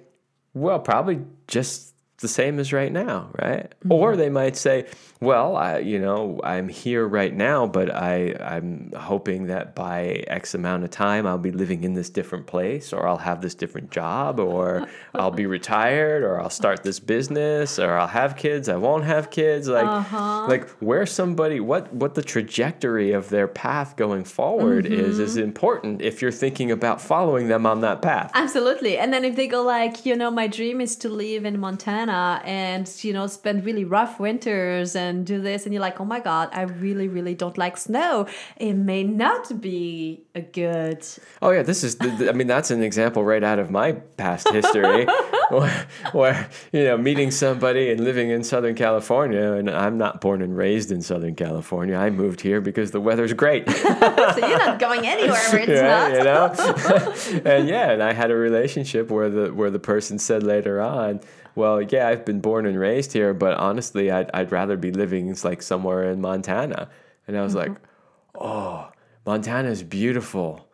well, 0.54 0.80
probably 0.80 1.22
just 1.48 1.91
the 2.22 2.28
same 2.28 2.60
as 2.60 2.72
right 2.72 2.92
now, 2.92 3.30
right? 3.42 3.70
Mm-hmm. 3.70 3.92
Or 3.92 4.16
they 4.16 4.30
might 4.30 4.56
say, 4.56 4.86
well, 5.20 5.56
I, 5.56 5.80
you 5.80 6.00
know, 6.00 6.40
I'm 6.44 6.68
here 6.68 7.08
right 7.08 7.34
now, 7.34 7.68
but 7.68 7.94
I, 7.94 8.34
I'm 8.40 8.92
hoping 8.98 9.48
that 9.48 9.76
by 9.76 10.24
X 10.28 10.56
amount 10.56 10.84
of 10.84 10.90
time 10.90 11.28
I'll 11.28 11.38
be 11.38 11.52
living 11.52 11.84
in 11.84 11.94
this 11.94 12.10
different 12.10 12.48
place, 12.48 12.92
or 12.94 13.08
I'll 13.08 13.18
have 13.18 13.42
this 13.42 13.54
different 13.54 13.92
job, 13.92 14.40
or 14.40 14.88
I'll 15.14 15.32
be 15.32 15.46
retired, 15.46 16.24
or 16.24 16.42
I'll 16.42 16.50
start 16.50 16.84
this 16.84 17.00
business, 17.00 17.78
or 17.78 17.98
I'll 17.98 18.08
have 18.08 18.36
kids, 18.36 18.70
I 18.70 18.78
won't 18.78 19.04
have 19.04 19.30
kids. 19.30 19.68
Like, 19.68 19.86
uh-huh. 19.86 20.48
like 20.48 20.70
where 20.80 21.06
somebody, 21.06 21.60
what, 21.60 21.94
what 21.94 22.16
the 22.16 22.24
trajectory 22.24 23.12
of 23.12 23.30
their 23.30 23.48
path 23.48 23.96
going 23.98 24.24
forward 24.24 24.86
is, 24.86 25.20
is 25.20 25.36
mm-hmm. 25.36 25.44
important 25.44 26.02
if 26.02 26.22
you're 26.22 26.32
thinking 26.32 26.72
about 26.72 27.02
following 27.02 27.48
them 27.48 27.66
on 27.66 27.82
that 27.82 28.02
path. 28.02 28.32
Absolutely. 28.34 28.98
And 28.98 29.14
then 29.14 29.24
if 29.24 29.36
they 29.36 29.48
go 29.48 29.62
like, 29.62 30.06
you 30.06 30.16
know, 30.16 30.32
my 30.32 30.48
dream 30.48 30.82
is 30.82 30.96
to 30.98 31.10
live 31.10 31.46
in 31.46 31.60
Montana 31.60 32.11
and, 32.44 32.90
you 33.04 33.14
know, 33.14 33.28
spend 33.28 33.66
really 33.66 33.86
rough 33.86 34.20
winters 34.20 34.96
and 34.96 35.26
do 35.26 35.42
this 35.42 35.66
and 35.66 35.74
you're 35.74 35.82
like, 35.82 36.00
"Oh 36.00 36.06
my 36.06 36.20
god, 36.20 36.50
I 36.54 36.64
really 36.64 37.08
really 37.08 37.36
don't 37.36 37.58
like 37.58 37.78
snow." 37.78 38.28
It 38.58 38.74
may 38.74 39.04
not 39.04 39.62
be 39.62 40.24
a 40.36 40.42
good 40.42 41.06
Oh 41.42 41.52
yeah, 41.52 41.64
this 41.64 41.84
is. 41.84 41.96
The, 41.96 42.30
I 42.30 42.34
mean, 42.34 42.48
that's 42.48 42.72
an 42.72 42.84
example 42.84 43.24
right 43.24 43.44
out 43.44 43.60
of 43.60 43.72
my 43.72 43.94
past 43.94 44.50
history, 44.50 45.06
where, 45.50 45.88
where 46.12 46.50
you 46.72 46.84
know 46.84 46.98
meeting 46.98 47.32
somebody 47.32 47.92
and 47.92 48.04
living 48.04 48.30
in 48.30 48.44
Southern 48.44 48.76
California, 48.76 49.54
and 49.54 49.70
I'm 49.70 49.98
not 49.98 50.22
born 50.22 50.42
and 50.42 50.56
raised 50.56 50.92
in 50.92 51.02
Southern 51.02 51.36
California. 51.36 51.96
I 51.96 52.10
moved 52.10 52.42
here 52.42 52.62
because 52.62 52.92
the 52.92 53.02
weather's 53.02 53.34
great, 53.34 53.70
So 53.70 54.48
you're 54.48 54.58
not 54.58 54.80
going 54.80 55.08
anywhere 55.08 55.42
where 55.52 55.60
it's 55.60 55.82
right? 55.82 56.14
You 56.14 56.24
know, 56.24 57.52
and 57.52 57.68
yeah, 57.68 57.92
and 57.92 58.04
I 58.04 58.14
had 58.14 58.32
a 58.32 58.36
relationship 58.36 59.10
where 59.10 59.30
the 59.30 59.54
where 59.54 59.72
the 59.72 59.80
person 59.80 60.20
said 60.20 60.44
later 60.44 60.82
on. 60.82 61.22
Well, 61.56 61.82
yeah, 61.82 62.08
I've 62.08 62.26
been 62.26 62.40
born 62.40 62.66
and 62.66 62.80
raised 62.80 63.14
here, 63.14 63.34
but 63.34 63.58
honestly, 63.58 64.10
I'd, 64.10 64.30
I'd 64.34 64.52
rather 64.52 64.78
be 64.78 64.92
living 64.92 65.36
like 65.44 65.62
somewhere 65.62 66.10
in 66.10 66.22
Montana. 66.22 66.90
And 67.28 67.38
I 67.38 67.42
was 67.42 67.56
like, 67.56 67.72
mm-hmm. 67.72 68.42
oh, 68.42 68.90
Montana 69.26 69.70
is 69.70 69.84
beautiful 69.84 70.68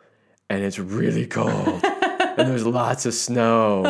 and 0.49 0.63
it's 0.63 0.79
really 0.79 1.27
cold 1.27 1.83
and 1.83 2.49
there's 2.49 2.65
lots 2.81 3.05
of 3.05 3.13
snow. 3.13 3.83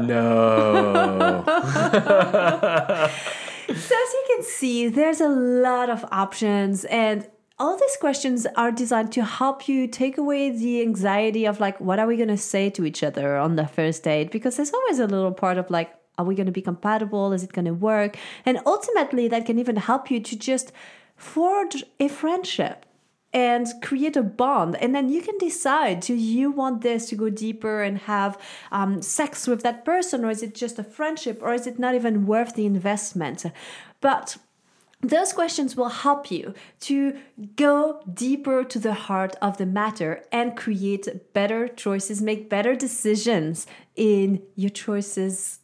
No. 0.00 1.44
So 3.70 3.74
as 3.76 4.12
you 4.12 4.24
can 4.26 4.42
see, 4.42 4.88
there's 4.88 5.20
a 5.20 5.28
lot 5.28 5.90
of 5.90 6.04
options 6.10 6.84
and 6.86 7.28
all 7.56 7.78
these 7.78 7.96
questions 7.98 8.46
are 8.56 8.72
designed 8.72 9.12
to 9.12 9.24
help 9.24 9.68
you 9.68 9.86
take 9.86 10.18
away 10.18 10.50
the 10.50 10.82
anxiety 10.82 11.44
of 11.44 11.60
like 11.60 11.80
what 11.80 12.00
are 12.00 12.06
we 12.06 12.16
going 12.16 12.30
to 12.30 12.36
say 12.36 12.68
to 12.70 12.84
each 12.84 13.04
other 13.04 13.36
on 13.36 13.54
the 13.54 13.66
first 13.66 14.02
date 14.02 14.32
because 14.32 14.56
there's 14.56 14.72
always 14.72 14.98
a 14.98 15.06
little 15.06 15.30
part 15.30 15.56
of 15.56 15.70
like 15.70 15.94
are 16.20 16.24
we 16.24 16.34
going 16.34 16.46
to 16.46 16.52
be 16.52 16.62
compatible? 16.62 17.32
Is 17.32 17.42
it 17.42 17.52
going 17.52 17.64
to 17.64 17.74
work? 17.74 18.16
And 18.44 18.58
ultimately 18.66 19.28
that 19.28 19.46
can 19.46 19.58
even 19.58 19.76
help 19.76 20.10
you 20.10 20.20
to 20.20 20.36
just 20.36 20.72
forge 21.16 21.82
a 21.98 22.08
friendship 22.08 22.86
and 23.32 23.66
create 23.80 24.16
a 24.16 24.22
bond. 24.22 24.76
And 24.76 24.94
then 24.94 25.08
you 25.08 25.22
can 25.22 25.38
decide 25.38 26.00
do 26.00 26.14
you 26.14 26.50
want 26.50 26.82
this 26.82 27.08
to 27.10 27.14
go 27.14 27.30
deeper 27.30 27.82
and 27.82 27.98
have 27.98 28.38
um, 28.72 29.02
sex 29.02 29.46
with 29.46 29.62
that 29.62 29.84
person 29.84 30.24
or 30.24 30.30
is 30.30 30.42
it 30.42 30.54
just 30.54 30.78
a 30.78 30.84
friendship 30.84 31.38
or 31.42 31.54
is 31.54 31.66
it 31.66 31.78
not 31.78 31.94
even 31.94 32.26
worth 32.26 32.54
the 32.54 32.66
investment? 32.66 33.44
But 34.00 34.36
those 35.02 35.32
questions 35.32 35.76
will 35.76 35.88
help 35.88 36.30
you 36.30 36.52
to 36.80 37.16
go 37.56 38.02
deeper 38.12 38.64
to 38.64 38.78
the 38.78 38.92
heart 38.92 39.34
of 39.40 39.56
the 39.56 39.64
matter 39.64 40.22
and 40.30 40.56
create 40.56 41.32
better 41.32 41.68
choices 41.68 42.20
make 42.20 42.50
better 42.50 42.74
decisions 42.74 43.66
in 43.96 44.42
your 44.56 44.70
choices 44.70 45.59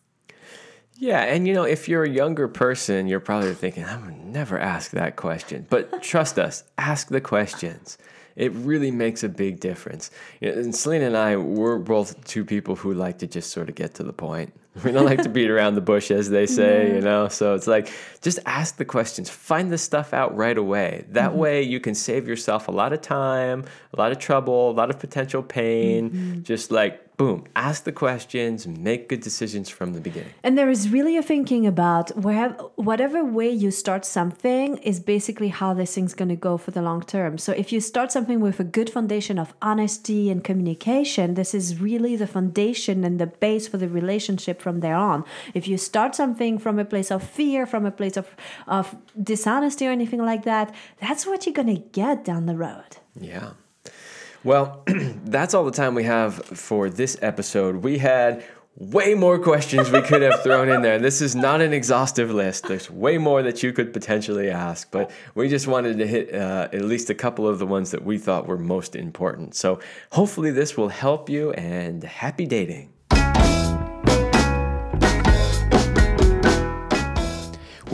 Yeah, 0.99 1.23
and 1.23 1.47
you 1.47 1.55
know, 1.55 1.65
if 1.65 1.89
you're 1.89 2.05
a 2.05 2.11
younger 2.11 2.49
person, 2.49 3.07
you're 3.07 3.21
probably 3.21 3.55
thinking, 3.55 3.85
I 3.85 3.97
would 3.97 4.17
never 4.17 4.59
ask 4.59 4.93
that 4.93 5.17
question. 5.17 5.67
But 5.69 6.03
trust 6.03 6.39
us, 6.39 6.65
ask 6.79 7.09
the 7.09 7.21
questions. 7.21 7.99
It 8.35 8.53
really 8.53 8.91
makes 8.91 9.25
a 9.25 9.29
big 9.29 9.61
difference. 9.61 10.11
And 10.43 10.73
Céline 10.73 11.07
and 11.07 11.17
I, 11.17 11.37
we're 11.37 11.79
both 11.79 12.23
two 12.25 12.45
people 12.45 12.77
who 12.77 12.93
like 12.93 13.19
to 13.19 13.27
just 13.27 13.51
sort 13.51 13.69
of 13.69 13.75
get 13.75 13.95
to 13.95 14.03
the 14.03 14.13
point. 14.13 14.53
We 14.85 14.93
don't 14.93 15.07
like 15.07 15.23
to 15.23 15.29
beat 15.29 15.51
around 15.51 15.75
the 15.75 15.81
bush, 15.81 16.11
as 16.11 16.29
they 16.31 16.47
say, 16.47 16.95
you 16.95 17.01
know? 17.01 17.29
So 17.29 17.55
it's 17.55 17.67
like, 17.67 17.91
just 18.21 18.39
ask 18.45 18.77
the 18.77 18.85
questions, 18.85 19.31
find 19.31 19.73
the 19.73 19.79
stuff 19.79 20.13
out 20.13 20.37
right 20.37 20.57
away. 20.57 21.05
That 21.11 21.31
mm-hmm. 21.31 21.39
way 21.39 21.63
you 21.63 21.81
can 21.81 21.95
save 21.95 22.29
yourself 22.29 22.69
a 22.69 22.73
lot 22.73 22.93
of 22.93 23.01
time, 23.01 23.65
a 23.93 24.01
lot 24.01 24.13
of 24.13 24.19
trouble, 24.19 24.71
a 24.71 24.73
lot 24.73 24.91
of 24.91 24.99
potential 24.99 25.43
pain. 25.43 26.11
Mm-hmm. 26.11 26.43
Just 26.43 26.71
like, 26.71 27.07
boom, 27.17 27.45
ask 27.57 27.85
the 27.85 27.93
questions, 27.93 28.67
make 28.67 29.09
good 29.09 29.21
decisions 29.21 29.71
from 29.71 29.95
the 29.95 30.01
beginning. 30.01 30.31
And 30.43 30.59
there 30.59 30.69
is 30.69 30.91
really 30.91 31.17
a 31.17 31.23
thinking 31.23 31.67
about 31.67 32.15
where 32.17 32.51
whatever 32.77 33.25
way 33.25 33.49
you 33.49 33.71
start 33.71 34.05
something 34.05 34.77
is 34.79 35.01
basically 35.01 35.49
how 35.49 35.73
this 35.73 35.95
thing's 35.95 36.15
going 36.15 36.29
to 36.29 36.37
go 36.37 36.59
for 36.59 36.73
the 36.73 36.83
long 36.83 37.03
term. 37.03 37.39
So 37.39 37.53
if 37.53 37.73
you 37.73 37.81
start 37.81 38.13
something 38.13 38.41
with 38.41 38.61
a 38.61 38.65
good 38.65 38.91
foundation 38.91 39.39
of 39.39 39.55
honesty 39.63 40.31
and 40.31 40.45
communication, 40.45 41.35
this 41.35 41.55
is 41.55 41.81
really 41.81 42.17
the 42.17 42.27
foundation 42.27 43.03
and 43.03 43.19
the 43.19 43.27
base 43.27 43.67
for 43.67 43.79
the 43.79 43.89
relationship 43.89 44.66
from 44.67 44.81
there 44.81 44.97
on. 44.97 45.25
If 45.55 45.69
you 45.69 45.79
start 45.79 46.17
something 46.17 46.59
from 46.59 46.81
a 46.81 46.85
place 46.85 47.13
of 47.13 47.23
fear, 47.23 47.67
from 47.67 47.87
a 47.87 47.93
place 47.93 48.17
of, 48.17 48.27
of 48.67 48.97
dishonesty 49.23 49.87
or 49.87 49.93
anything 49.93 50.25
like 50.25 50.43
that, 50.43 50.75
that's 51.01 51.25
what 51.25 51.47
you're 51.47 51.55
going 51.63 51.73
to 51.77 51.83
get 52.03 52.25
down 52.25 52.47
the 52.47 52.57
road. 52.57 52.97
Yeah. 53.33 53.51
Well, 54.43 54.83
that's 55.25 55.55
all 55.55 55.65
the 55.65 55.77
time 55.83 55.95
we 55.95 56.03
have 56.03 56.35
for 56.35 56.91
this 56.91 57.17
episode. 57.23 57.77
We 57.77 57.99
had 57.99 58.45
way 58.75 59.15
more 59.15 59.39
questions 59.39 59.93
we 59.93 60.03
could 60.03 60.23
have 60.23 60.43
thrown 60.43 60.69
in 60.69 60.83
there. 60.83 60.99
This 60.99 61.23
is 61.23 61.37
not 61.37 61.61
an 61.61 61.73
exhaustive 61.73 62.33
list. 62.33 62.67
There's 62.67 62.91
way 62.91 63.19
more 63.19 63.45
that 63.45 63.63
you 63.63 63.73
could 63.73 63.93
potentially 63.93 64.51
ask, 64.51 64.91
but 64.91 65.13
we 65.37 65.49
just 65.49 65.69
wanted 65.69 65.97
to 65.99 66.09
hit 66.09 66.35
uh, 66.35 66.69
at 66.73 66.83
least 66.83 67.09
a 67.09 67.15
couple 67.15 67.47
of 67.47 67.61
the 67.61 67.67
ones 67.67 67.93
that 67.93 68.05
we 68.05 68.19
thought 68.19 68.49
were 68.49 68.59
most 68.59 68.97
important. 68.97 69.55
So 69.55 69.79
hopefully 70.11 70.51
this 70.51 70.77
will 70.77 70.89
help 70.89 71.31
you 71.31 71.53
and 71.53 72.03
happy 72.03 72.47
dating. 72.47 72.91